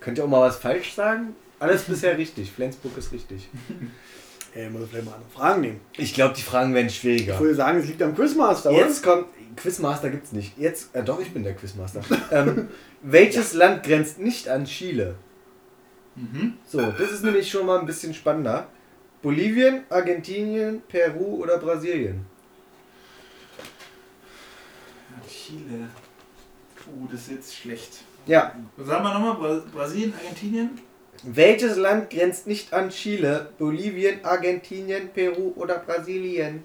[0.00, 1.34] könnt ihr auch mal was falsch sagen?
[1.58, 2.50] Alles bisher richtig.
[2.52, 3.48] Flensburg ist richtig.
[4.54, 5.80] Ey, muss ich vielleicht mal andere Fragen nehmen.
[5.96, 7.38] Ich glaube, die Fragen werden Ich schwieriger.
[7.40, 8.80] würde sagen, es liegt am Quizmaster, oder?
[8.80, 9.26] Jetzt kommt.
[9.56, 10.58] Quizmaster gibt's nicht.
[10.58, 10.94] Jetzt.
[10.94, 12.02] Äh, doch, ich bin der Quizmaster.
[12.30, 12.68] ähm,
[13.02, 15.16] welches Land grenzt nicht an Chile?
[16.16, 16.54] Mhm.
[16.66, 18.68] So, das ist nämlich schon mal ein bisschen spannender.
[19.22, 22.26] Bolivien, Argentinien, Peru oder Brasilien?
[25.28, 25.88] Chile.
[26.86, 28.04] Uh, das ist jetzt schlecht.
[28.26, 28.54] Ja.
[28.76, 30.70] Sagen wir nochmal, Bra Brasilien, Argentinien?
[31.22, 33.48] Welches Land grenzt nicht an Chile?
[33.58, 36.64] Bolivien, Argentinien, Peru oder Brasilien?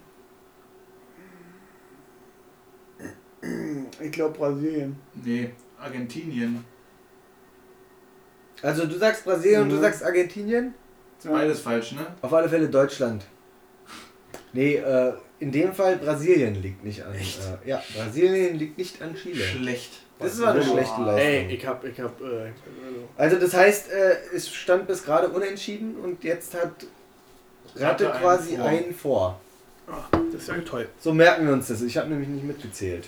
[4.10, 4.96] Ich glaube Brasilien.
[5.24, 6.66] Nee, Argentinien.
[8.64, 9.82] Also du sagst Brasilien und du Mhm.
[9.82, 10.74] sagst Argentinien?
[11.20, 12.08] Ist beides falsch, ne?
[12.22, 13.24] Auf alle Fälle Deutschland.
[14.52, 17.14] Nee, äh, in dem Fall Brasilien liegt nicht an.
[17.14, 17.40] Echt?
[17.64, 19.44] Äh, ja, Brasilien liegt nicht an Chile.
[19.44, 19.92] Schlecht.
[20.18, 21.18] Das war eine schlechte Leistung.
[21.18, 22.52] Ey, ich hab, ich hab, äh,
[23.16, 26.72] Also das heißt, äh, es stand bis gerade unentschieden und jetzt hat
[27.76, 28.66] Ratte Ratte einen quasi vor.
[28.66, 29.42] einen vor.
[30.32, 30.90] das ist ja toll.
[31.00, 31.82] So merken wir uns das.
[31.84, 33.08] Ich habe nämlich nicht mitgezählt.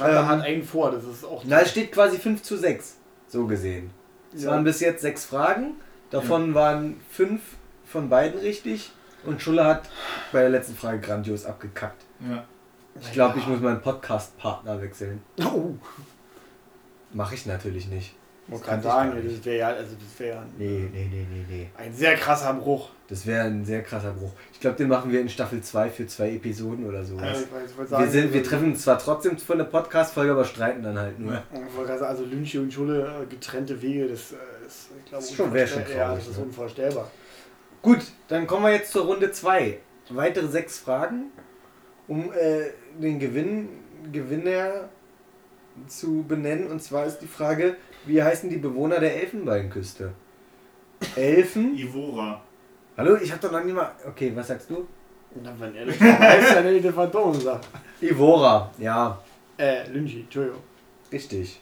[0.00, 2.96] Ratte Ähm, hat einen vor, das ist auch Na, es steht quasi 5 zu 6.
[3.28, 3.90] So gesehen.
[4.34, 4.50] Es Ja.
[4.50, 5.74] waren bis jetzt sechs Fragen.
[6.10, 7.40] Davon waren fünf
[7.84, 8.92] von beiden richtig.
[9.24, 9.88] Und Schulle hat
[10.32, 12.04] bei der letzten Frage grandios abgekackt.
[12.28, 12.44] Ja.
[13.00, 15.20] Ich glaube, ich muss meinen Podcast-Partner wechseln.
[15.44, 15.70] Oh,
[17.12, 18.14] Mache ich natürlich nicht.
[18.46, 21.70] muss kann sagen, das wäre ja, also das wäre Nee, nee, nee, nee, nee.
[21.76, 22.90] ein sehr krasser Bruch.
[23.08, 24.32] Das wäre ein sehr krasser Bruch.
[24.52, 26.98] Ich glaube, den machen wir in Staffel 2 für zwei Episoden oder.
[26.98, 30.32] Also, ich wollte wir, sagen, sind, wir also- treffen uns zwar trotzdem für eine Podcast-Folge,
[30.32, 31.32] aber streiten dann halt nur.
[31.34, 31.42] Ja.
[32.06, 34.36] Also Lynchi und Schule äh, getrennte Wege, das äh,
[34.66, 36.44] ist, ich glaube, Das ist schon- schon unvorstell- Ja, das ist ne?
[36.44, 37.10] unvorstellbar.
[37.82, 39.78] Gut, dann kommen wir jetzt zur Runde 2.
[40.10, 41.26] Weitere sechs Fragen,
[42.08, 43.68] um äh, den Gewinn,
[44.10, 44.88] Gewinner
[45.86, 46.66] zu benennen.
[46.68, 50.12] Und zwar ist die Frage, wie heißen die Bewohner der Elfenbeinküste?
[51.14, 51.76] Elfen?
[51.76, 52.42] Ivora.
[52.96, 53.90] Hallo, ich hab doch noch nie mal...
[54.06, 54.86] Okay, was sagst du?
[55.42, 57.68] Na, wenn er das weiß, dann hätte ich den Phantom gesagt.
[58.00, 59.18] Ivora, ja,
[59.58, 60.62] Äh, Lynchi, Entschuldigung.
[61.12, 61.60] richtig.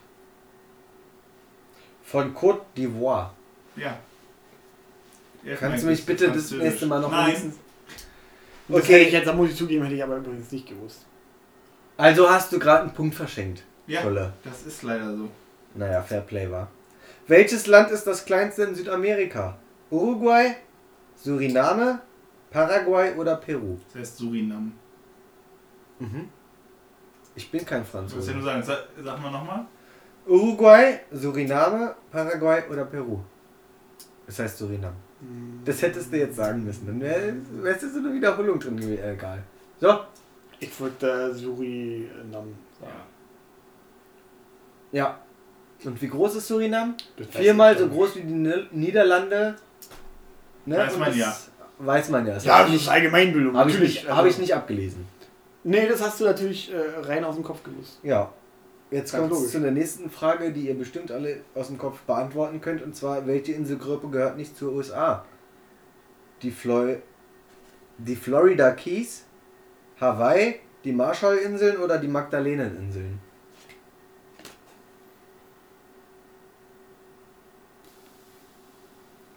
[2.05, 3.31] Von Côte d'Ivoire.
[3.77, 3.97] Ja.
[5.59, 7.27] Kannst du mich bitte das nächste Mal noch Nein.
[7.29, 7.55] wenigstens...
[8.69, 8.93] Das Okay.
[8.95, 11.05] hätte ich jetzt, da muss ich zugeben, hätte ich aber übrigens nicht gewusst.
[11.97, 14.33] Also hast du gerade einen Punkt verschenkt, Ja, Scholle.
[14.43, 15.29] das ist leider so.
[15.75, 16.69] Naja, Fairplay war.
[17.27, 19.59] Welches Land ist das kleinste in Südamerika?
[19.91, 20.55] Uruguay,
[21.17, 22.01] Suriname,
[22.51, 23.77] Paraguay oder Peru?
[23.93, 24.73] Das heißt Surinam.
[25.99, 26.29] Mhm.
[27.37, 28.43] Ich bin kein Du willst ja nur Franzose.
[28.43, 29.65] sagen, sag, sag mal nochmal.
[30.27, 33.19] Uruguay, Suriname, Paraguay oder Peru?
[34.27, 34.95] Das heißt Surinam.
[35.65, 36.87] Das hättest du jetzt sagen müssen.
[36.87, 39.03] Dann wäre wär so eine Wiederholung drin gewesen.
[39.03, 39.43] Äh, Egal.
[39.81, 40.01] So.
[40.61, 42.93] Ich würde äh, Surinam sagen.
[44.93, 45.19] Ja.
[45.85, 46.95] Und wie groß ist Surinam?
[47.17, 49.57] Das weiß Viermal ich so groß wie die Ni- Niederlande.
[50.67, 50.79] Ne?
[50.79, 51.37] Weiß man das ja.
[51.79, 52.35] Weiß man ja.
[52.35, 53.57] Das Ja, das ist Allgemeinbildung.
[53.57, 53.95] hab ich natürlich.
[53.97, 55.07] nicht, Also- hab ich nicht abgelesen.
[55.65, 57.99] Nee, das hast du natürlich äh, rein aus dem Kopf gewusst.
[58.03, 58.31] Ja.
[58.91, 62.61] Jetzt kommt es zu der nächsten Frage, die ihr bestimmt alle aus dem Kopf beantworten
[62.61, 62.83] könnt.
[62.83, 65.25] Und zwar, welche Inselgruppe gehört nicht zur USA?
[66.43, 66.97] Die, Flor
[67.99, 69.25] die Florida Keys,
[70.01, 73.19] Hawaii, die Marshallinseln oder die Magdaleneninseln?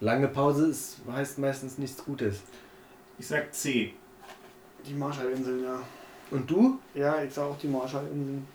[0.00, 2.40] Lange Pause ist, heißt meistens nichts Gutes.
[3.18, 3.94] Ich sag C.
[4.86, 5.80] Die Marshallinseln, ja.
[6.30, 6.78] Und du?
[6.94, 8.46] Ja, ich sag auch die Marshallinseln.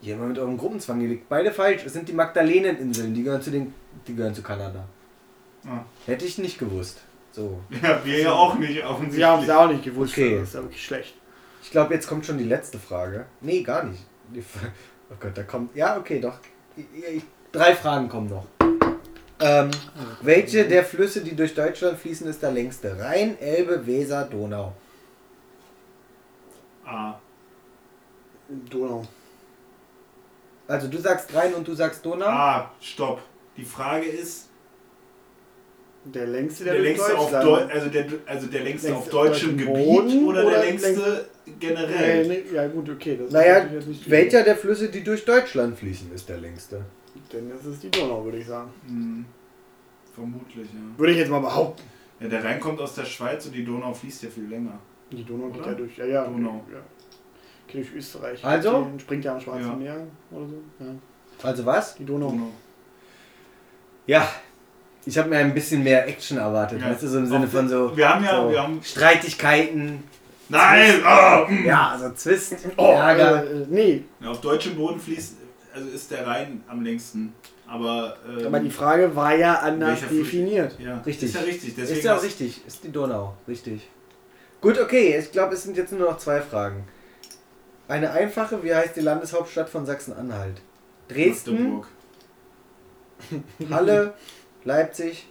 [0.00, 1.28] Jemand mit eurem Gruppenzwang gelegt.
[1.28, 1.84] Beide falsch.
[1.84, 3.14] Es sind die Magdaleneninseln.
[3.14, 3.74] Die gehören zu den.
[4.06, 4.86] Die gehören zu Kanada.
[5.66, 5.80] Ah.
[6.04, 7.00] Hätte ich nicht gewusst.
[7.32, 7.60] So.
[7.82, 9.18] Ja, wir ja auch nicht, offensichtlich.
[9.18, 10.12] Wir haben es auch nicht gewusst.
[10.12, 10.38] Okay.
[10.38, 11.14] Das ist ja wirklich schlecht.
[11.62, 13.26] Ich glaube, jetzt kommt schon die letzte Frage.
[13.40, 14.04] Nee, gar nicht.
[15.08, 15.76] Oh Gott, da kommt.
[15.76, 16.40] Ja, okay, doch.
[17.52, 18.44] Drei Fragen kommen noch.
[19.38, 19.70] Ähm,
[20.22, 22.98] welche der Flüsse, die durch Deutschland fließen, ist der längste?
[22.98, 24.72] Rhein, Elbe, Weser, Donau.
[26.86, 27.18] A.
[28.70, 29.02] Donau.
[30.68, 32.26] Also du sagst Rhein und du sagst Donau?
[32.26, 33.20] Ah, stopp.
[33.56, 34.48] Die Frage ist,
[36.04, 37.70] Der längste der, der durch längste auf Deutschland.
[37.70, 40.88] Deu also der also der längste Längste auf deutschem Gebiet Boden oder, der oder längste
[40.88, 41.24] längste-
[41.60, 42.26] generell?
[42.28, 43.18] Nee, ja gut, okay.
[43.30, 43.66] Naja,
[44.06, 46.84] welcher der Flüsse, die durch Deutschland fließen, ist der längste?
[47.32, 48.70] Denn das ist die Donau, würde ich sagen.
[48.86, 49.24] Hm,
[50.14, 50.98] vermutlich, ja.
[50.98, 51.82] Würde ich jetzt mal behaupten.
[52.20, 54.78] Ja, der Rhein kommt aus der Schweiz und die Donau fließt ja viel länger.
[55.12, 55.70] Die Donau geht Oder?
[55.70, 55.96] ja durch.
[55.98, 56.24] Ja, ja.
[56.24, 56.64] Donau.
[56.72, 56.78] Ja.
[57.66, 58.44] Geht durch Österreich.
[58.44, 58.84] Also?
[58.84, 59.74] Die entspringt ja am Schwarzen Ja.
[59.76, 60.54] Meer oder so.
[60.80, 60.86] Ja.
[61.42, 61.94] Also was?
[61.96, 62.30] Die Donau.
[62.30, 62.50] Donau.
[64.06, 64.28] Ja,
[65.04, 66.80] ich habe mir ein bisschen mehr Action erwartet.
[66.80, 66.90] Ja.
[66.90, 68.82] Weißt du, so im Sinne von so, Wir haben ja, so wir haben.
[68.82, 70.02] Streitigkeiten,
[70.48, 71.00] Nein!
[71.04, 71.64] Ah, hm.
[71.64, 73.44] ja, also Zwist, Oh, Ärger.
[73.44, 74.04] äh, äh, nee.
[74.20, 75.36] Ja, auf deutschem Boden fließt,
[75.76, 77.34] also ist der Rhein am längsten.
[77.68, 80.78] Aber, ähm, Aber die Frage war ja anders definiert.
[80.78, 81.28] ja, Richtig.
[81.28, 81.74] Ist ja richtig.
[81.74, 83.88] Deswegen ist ja auch richtig, ist die Donau, richtig.
[84.60, 86.88] Gut, okay, ich glaube, es sind jetzt nur noch zwei Fragen.
[87.88, 90.62] Eine einfache, wie heißt die Landeshauptstadt von Sachsen-Anhalt?
[91.08, 91.88] Dresden, Magdeburg.
[93.70, 94.14] Halle,
[94.64, 95.28] Leipzig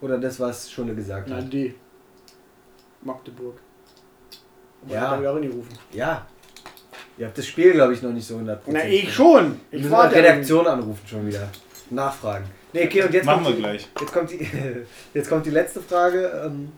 [0.00, 1.52] oder das, was Schule gesagt hat?
[1.52, 1.74] D.
[3.02, 3.58] Magdeburg.
[4.88, 5.20] Ja.
[5.20, 5.20] Ja.
[5.20, 5.78] Da rufen.
[5.92, 6.26] Ja.
[7.16, 8.58] Ihr habt das Spiel, glaube ich, noch nicht so 100%.
[8.66, 9.60] Na, ich schon.
[9.70, 11.48] Ich Ich muss war die Redaktion anrufen schon wieder.
[11.90, 12.46] Nachfragen.
[12.72, 13.88] Nee, okay, und jetzt Machen kommt wir die, gleich.
[14.00, 14.48] Jetzt kommt die,
[15.14, 16.42] jetzt kommt die letzte Frage.
[16.44, 16.72] Ähm,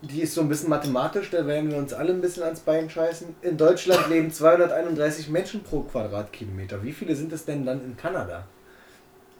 [0.00, 2.88] die ist so ein bisschen mathematisch, da werden wir uns alle ein bisschen ans Bein
[2.88, 3.34] scheißen.
[3.42, 6.82] In Deutschland leben 231 Menschen pro Quadratkilometer.
[6.82, 8.46] Wie viele sind es denn dann in Kanada?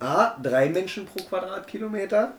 [0.00, 2.32] A, 3 Menschen pro Quadratkilometer,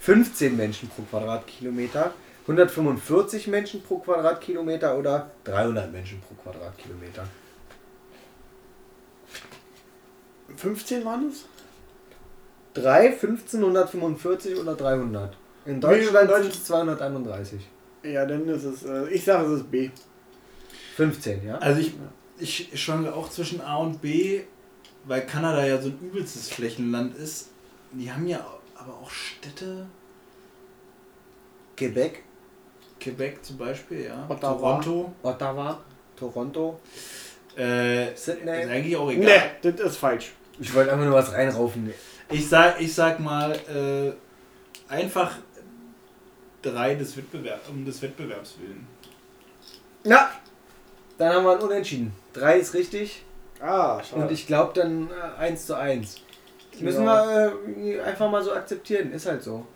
[0.00, 2.12] 15 Menschen pro Quadratkilometer,
[2.46, 7.26] 145 Menschen pro Quadratkilometer oder 300 Menschen pro Quadratkilometer.
[10.56, 11.44] 15 waren es?
[12.74, 15.36] 3, 15, 145 oder 300?
[15.64, 17.60] In Deutschland in sind es 231.
[18.04, 18.84] Ja, dann ist es.
[18.84, 19.90] Äh, ich sage, es ist B.
[20.96, 21.58] 15, ja?
[21.58, 21.94] Also ich,
[22.38, 24.42] ich schwanke auch zwischen A und B,
[25.04, 27.48] weil Kanada ja so ein übelstes Flächenland ist.
[27.92, 29.86] Die haben ja aber auch Städte,
[31.76, 32.22] Quebec,
[33.00, 34.26] Quebec zum Beispiel, ja.
[34.28, 34.58] Ottawa.
[34.80, 35.12] Toronto.
[35.22, 35.78] Ottawa,
[36.16, 36.80] Toronto,
[37.56, 38.50] Äh, ist Sydney.
[38.50, 39.24] eigentlich auch egal.
[39.62, 40.32] Ne, das ist falsch.
[40.58, 41.92] Ich wollte einfach nur was reinraufen.
[42.30, 44.12] Ich sag, ich sag mal, äh,
[44.92, 45.36] einfach
[46.62, 48.86] drei des Wettbewerb, um des Wettbewerbs willen.
[50.04, 50.30] Ja,
[51.18, 52.12] dann haben wir ein Unentschieden.
[52.34, 53.24] 3 ist richtig
[53.60, 54.22] Ah, schade.
[54.22, 56.16] und ich glaube dann äh, 1 zu 1.
[56.72, 59.66] Das müssen wir äh, einfach mal so akzeptieren, ist halt so.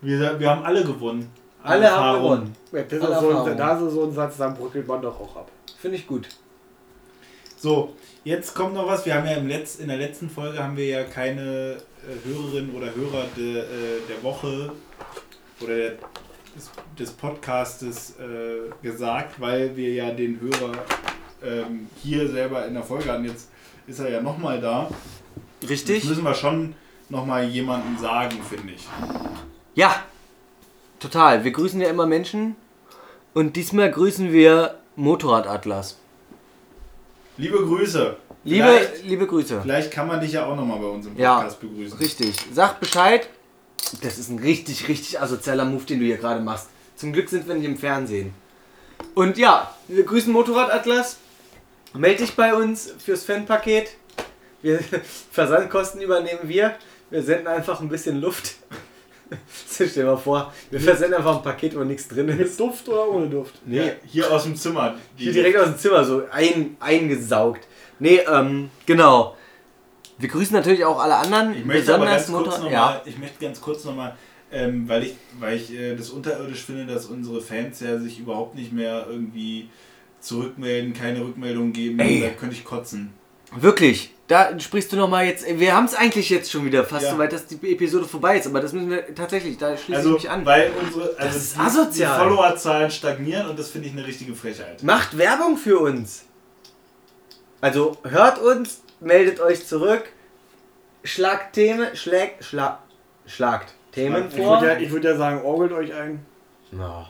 [0.00, 1.30] Wir, wir haben alle gewonnen.
[1.64, 2.56] Alle haben gewonnen.
[2.72, 5.18] Ja, das Alle ist so ein, da ist so ein Satz, dann bröckelt man doch
[5.18, 5.50] auch ab.
[5.78, 6.28] Finde ich gut.
[7.56, 7.94] So,
[8.24, 9.06] jetzt kommt noch was.
[9.06, 12.74] Wir haben ja im Letz-, in der letzten Folge haben wir ja keine äh, Hörerin
[12.74, 13.64] oder Hörer de, äh,
[14.06, 14.72] der Woche
[15.60, 15.90] oder der,
[16.54, 20.72] des, des Podcastes äh, gesagt, weil wir ja den Hörer
[21.42, 23.24] ähm, hier selber in der Folge hatten.
[23.24, 23.48] Jetzt
[23.86, 24.90] ist er ja nochmal da.
[25.62, 26.74] Jetzt müssen wir schon
[27.08, 28.86] nochmal jemanden sagen, finde ich.
[29.74, 30.04] Ja,
[31.04, 31.44] total.
[31.44, 32.56] Wir grüßen ja immer Menschen.
[33.34, 35.98] Und diesmal grüßen wir Motorradatlas.
[37.36, 38.16] Liebe Grüße.
[38.44, 39.60] Liebe, Vielleicht, liebe Grüße.
[39.62, 41.98] vielleicht kann man dich ja auch nochmal bei uns im Ja, Podcast begrüßen.
[41.98, 42.36] Richtig.
[42.52, 43.28] Sag Bescheid.
[44.02, 46.68] Das ist ein richtig, richtig asozialer Move, den du hier gerade machst.
[46.96, 48.34] Zum Glück sind wir nicht im Fernsehen.
[49.14, 51.16] Und ja, wir grüßen Motorradatlas.
[51.94, 53.90] Meld dich bei uns fürs Fanpaket.
[54.62, 54.78] Wir,
[55.32, 56.74] Versandkosten übernehmen wir.
[57.10, 58.56] Wir senden einfach ein bisschen Luft.
[59.70, 62.58] Stell dir mal vor, wir versenden einfach ein Paket, wo nichts drin Mit ist.
[62.58, 63.54] Duft oder ohne Duft?
[63.66, 64.96] Nee, Hier aus dem Zimmer.
[65.16, 67.66] hier direkt aus dem Zimmer so ein, eingesaugt.
[67.98, 69.36] Nee, ähm, genau.
[70.18, 71.56] Wir grüßen natürlich auch alle anderen.
[71.56, 73.02] Ich möchte aber ganz kurz nochmal, ja.
[73.04, 74.16] ich möchte ganz kurz nochmal,
[74.52, 78.54] ähm, weil ich, weil ich äh, das unterirdisch finde, dass unsere Fans ja sich überhaupt
[78.54, 79.68] nicht mehr irgendwie
[80.20, 82.20] zurückmelden, keine Rückmeldung geben, Ey.
[82.20, 83.12] da könnte ich kotzen.
[83.56, 85.46] Wirklich, da sprichst du nochmal jetzt.
[85.58, 87.12] Wir haben es eigentlich jetzt schon wieder fast Ja.
[87.12, 90.16] so weit, dass die Episode vorbei ist, aber das müssen wir tatsächlich, da schließe Also,
[90.16, 90.44] ich mich an.
[90.46, 92.18] weil unsere also ist die, asozial.
[92.18, 94.82] die Followerzahlen stagnieren und das finde ich eine richtige Frechheit.
[94.82, 96.24] Macht Werbung für uns.
[97.60, 100.04] Also hört uns, meldet euch zurück,
[101.02, 102.80] schlagt Themen, schlägt, schla,
[103.26, 104.60] schlagt Themen Ich vor.
[104.60, 106.24] würde ja, ich würd ja sagen, orgelt euch ein.
[106.72, 107.08] Ja.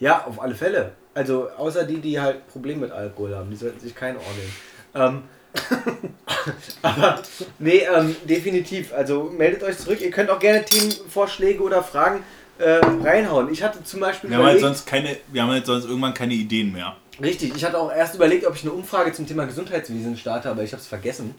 [0.00, 0.92] ja, auf alle Fälle.
[1.14, 4.52] Also außer die, die halt Probleme mit Alkohol haben, die sollten sich kein orgeln.
[4.94, 5.22] Ähm,
[6.82, 7.22] aber
[7.58, 8.92] nee, ähm, definitiv.
[8.92, 10.00] Also meldet euch zurück.
[10.00, 12.22] Ihr könnt auch gerne Themenvorschläge oder Fragen
[12.58, 13.52] äh, reinhauen.
[13.52, 16.14] Ich hatte zum Beispiel Wir haben, halt überlegt, sonst keine, wir haben halt sonst irgendwann
[16.14, 16.96] keine Ideen mehr.
[17.22, 20.62] richtig, ich hatte auch erst überlegt, ob ich eine Umfrage zum Thema Gesundheitswesen starte, aber
[20.62, 21.34] ich habe es vergessen.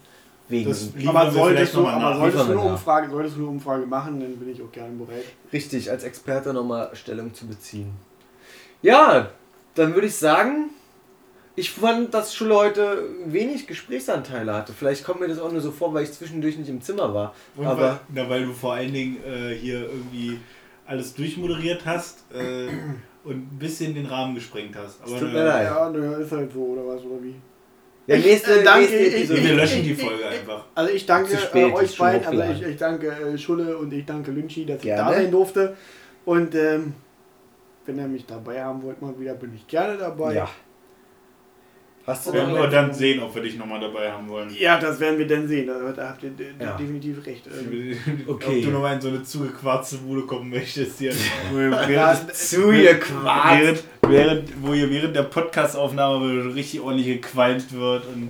[0.48, 2.60] Wegen Das Aber solltest du, nochmal aber solltest du, eine.
[2.62, 5.24] Umfrage, solltest du eine Umfrage machen, dann bin ich auch gerne bereit.
[5.54, 7.92] richtig als Experte nochmal Stellung zu beziehen.
[8.82, 9.30] Ja,
[9.76, 10.72] dann würde ich sagen,
[11.60, 14.74] ich fand, dass Schule heute wenig Gesprächsanteile hatte.
[14.74, 17.34] Vielleicht kommt mir das auch nur so vor, weil ich zwischendurch nicht im Zimmer war.
[17.56, 20.40] Und aber weil, na, weil du vor allen Dingen äh, hier irgendwie
[20.86, 22.68] alles durchmoderiert hast äh,
[23.24, 25.02] und ein bisschen den Rahmen gesprengt hast.
[25.02, 25.66] Aber tut mir leid.
[25.68, 27.36] Ja, nö, ist halt so, oder was, oder wie?
[28.08, 29.44] ja, Ich, nächste, äh, danke, nächste ich- Episode.
[29.44, 30.66] wir löschen ich- die ich- Folge ich- einfach.
[30.74, 34.06] Also ich danke spät, äh, euch beiden, also ich, ich danke äh, Schulle und ich
[34.06, 35.12] danke Lynchi, dass ich Gerne.
[35.12, 35.76] da sein durfte.
[36.26, 36.94] Und ähm,
[37.86, 40.34] wenn ihr mich dabei haben wollt, mal wieder, bin ich gerne dabei.
[40.36, 40.50] Ja.
[42.26, 44.50] Wir werden wir dann sehen, ob wir dich nochmal dabei haben wollen.
[44.58, 45.68] Ja, das werden wir dann sehen.
[45.68, 46.76] Da, habt ihr Ja.
[46.78, 47.46] definitiv recht.
[47.48, 47.98] Ähm,
[48.28, 48.58] Okay.
[48.60, 51.14] Ob du nochmal in so eine zugequarzte Bude kommen möchtest hier.
[51.52, 53.60] Wo ihr ja, während, Zu ihr Quarz.
[53.60, 58.04] während, während, wo ihr während der Podcastaufnahme richtig ordentlich gequalmt wird.
[58.08, 58.30] Und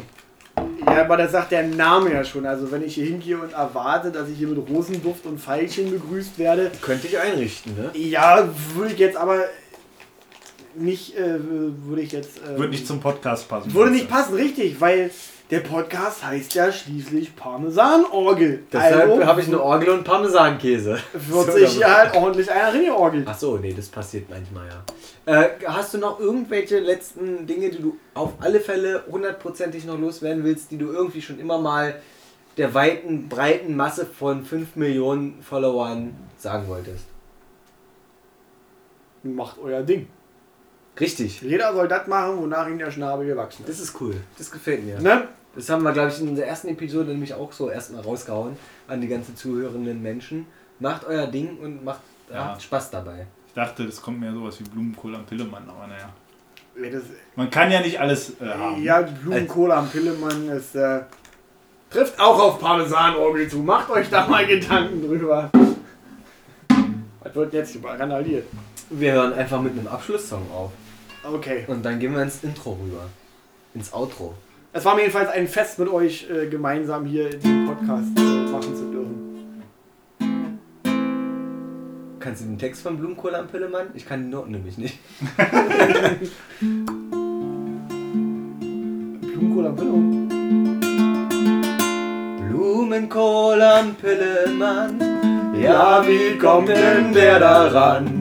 [0.86, 2.46] ja, aber das sagt der Name ja schon.
[2.46, 6.38] Also wenn ich hier hingehe und erwarte, dass ich hier mit Rosenduft und Veilchen begrüßt
[6.38, 7.92] werde, Könnte ich einrichten, ne?
[7.98, 9.46] ja, würde ich jetzt aber
[10.76, 12.42] nicht, äh, würde ich jetzt...
[12.44, 13.74] Äh, wird nicht zum Podcast passen.
[13.74, 15.12] Würde nicht passen, richtig, weil
[15.50, 18.64] der Podcast heißt ja schließlich Parmesanorgel.
[18.72, 21.00] Deshalb also habe ich eine Orgel und Parmesankäse.
[21.14, 23.26] wird sich damit- halt ordentlich einer reingeorgelt.
[23.28, 25.42] Ach so, nee, das passiert manchmal, ja.
[25.42, 30.44] Äh, hast du noch irgendwelche letzten Dinge, die du auf alle Fälle hundertprozentig noch loswerden
[30.44, 32.00] willst, die du irgendwie schon immer mal
[32.58, 37.06] der weiten, breiten Masse von 5 Millionen Followern sagen wolltest?
[39.24, 40.08] Macht euer Ding.
[41.00, 41.42] Richtig.
[41.42, 43.70] Jeder soll das machen, wonach ihm der Schnabel gewachsen ist.
[43.70, 44.16] Das ist cool.
[44.38, 45.00] Das gefällt mir.
[45.00, 45.28] Ne?
[45.56, 49.02] Das haben wir, glaube ich, in der ersten Episode nämlich auch so erstmal rausgehauen an
[49.02, 50.46] die ganzen zuhörenden Menschen.
[50.80, 52.46] Macht euer Ding und macht Ja.
[52.50, 53.26] habt Spaß dabei.
[53.48, 56.10] Ich dachte, das kommt mir sowas wie Blumenkohl am Pillemann, aber naja.
[56.92, 57.04] Das,
[57.36, 58.82] Man kann ja nicht alles äh, haben.
[58.84, 61.02] ja, Blumenkohl am Pillemann ist, äh,
[61.90, 63.58] trifft auch auf Parmesanorgel zu.
[63.58, 65.50] Macht euch da mal Gedanken drüber.
[67.22, 68.46] Was wird jetzt über randaliert?
[68.92, 70.72] Wir hören einfach mit einem Abschlusssong auf.
[71.24, 71.66] Okay.
[71.68, 73.10] Und dann gehen wir ins Intro rüber.
[73.74, 74.34] Ins Outro.
[74.72, 78.76] Es war mir jedenfalls ein Fest mit euch äh, gemeinsam hier den Podcast äh, machen
[78.76, 79.30] zu dürfen.
[82.20, 83.88] Kannst du den Text von Blumenkohl am Pillemann?
[83.96, 85.00] Ich kann die Noten nämlich nicht.
[89.22, 90.30] Blumenkohl am Pillemann.
[92.50, 95.00] Blumenkohl am Pillemann.
[95.60, 98.19] Ja, wie kommt denn der daran?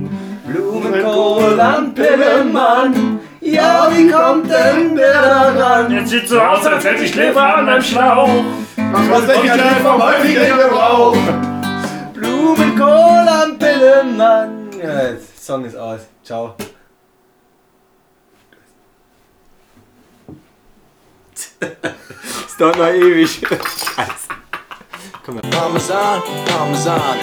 [0.48, 3.20] Blumenkohl am Pillemann.
[3.40, 5.92] Ja, wie kommt denn der daran?
[5.92, 8.30] Jetzt sieht so aus, als hätte ich Leber an einem Schlauch.
[8.76, 11.16] Was ist denn vom häufigen Gebrauch?
[12.14, 14.70] Blumenkohl am Pillemann.
[14.82, 16.00] Ja, jetzt, Song ist aus.
[16.24, 16.54] Ciao.
[21.60, 23.40] Es dauert noch ewig.
[23.40, 24.28] Scheiße.
[25.50, 27.18] Parmesan, Parmesan.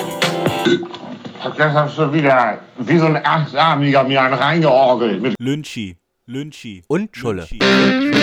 [1.46, 5.22] Das hast du wieder wie so ein Achtarmiger mir einen reingeorgelt.
[5.22, 5.96] Mit Lynchi.
[6.26, 6.84] Lynchi.
[6.88, 7.48] Und Schulle.
[7.52, 8.15] Lynchi.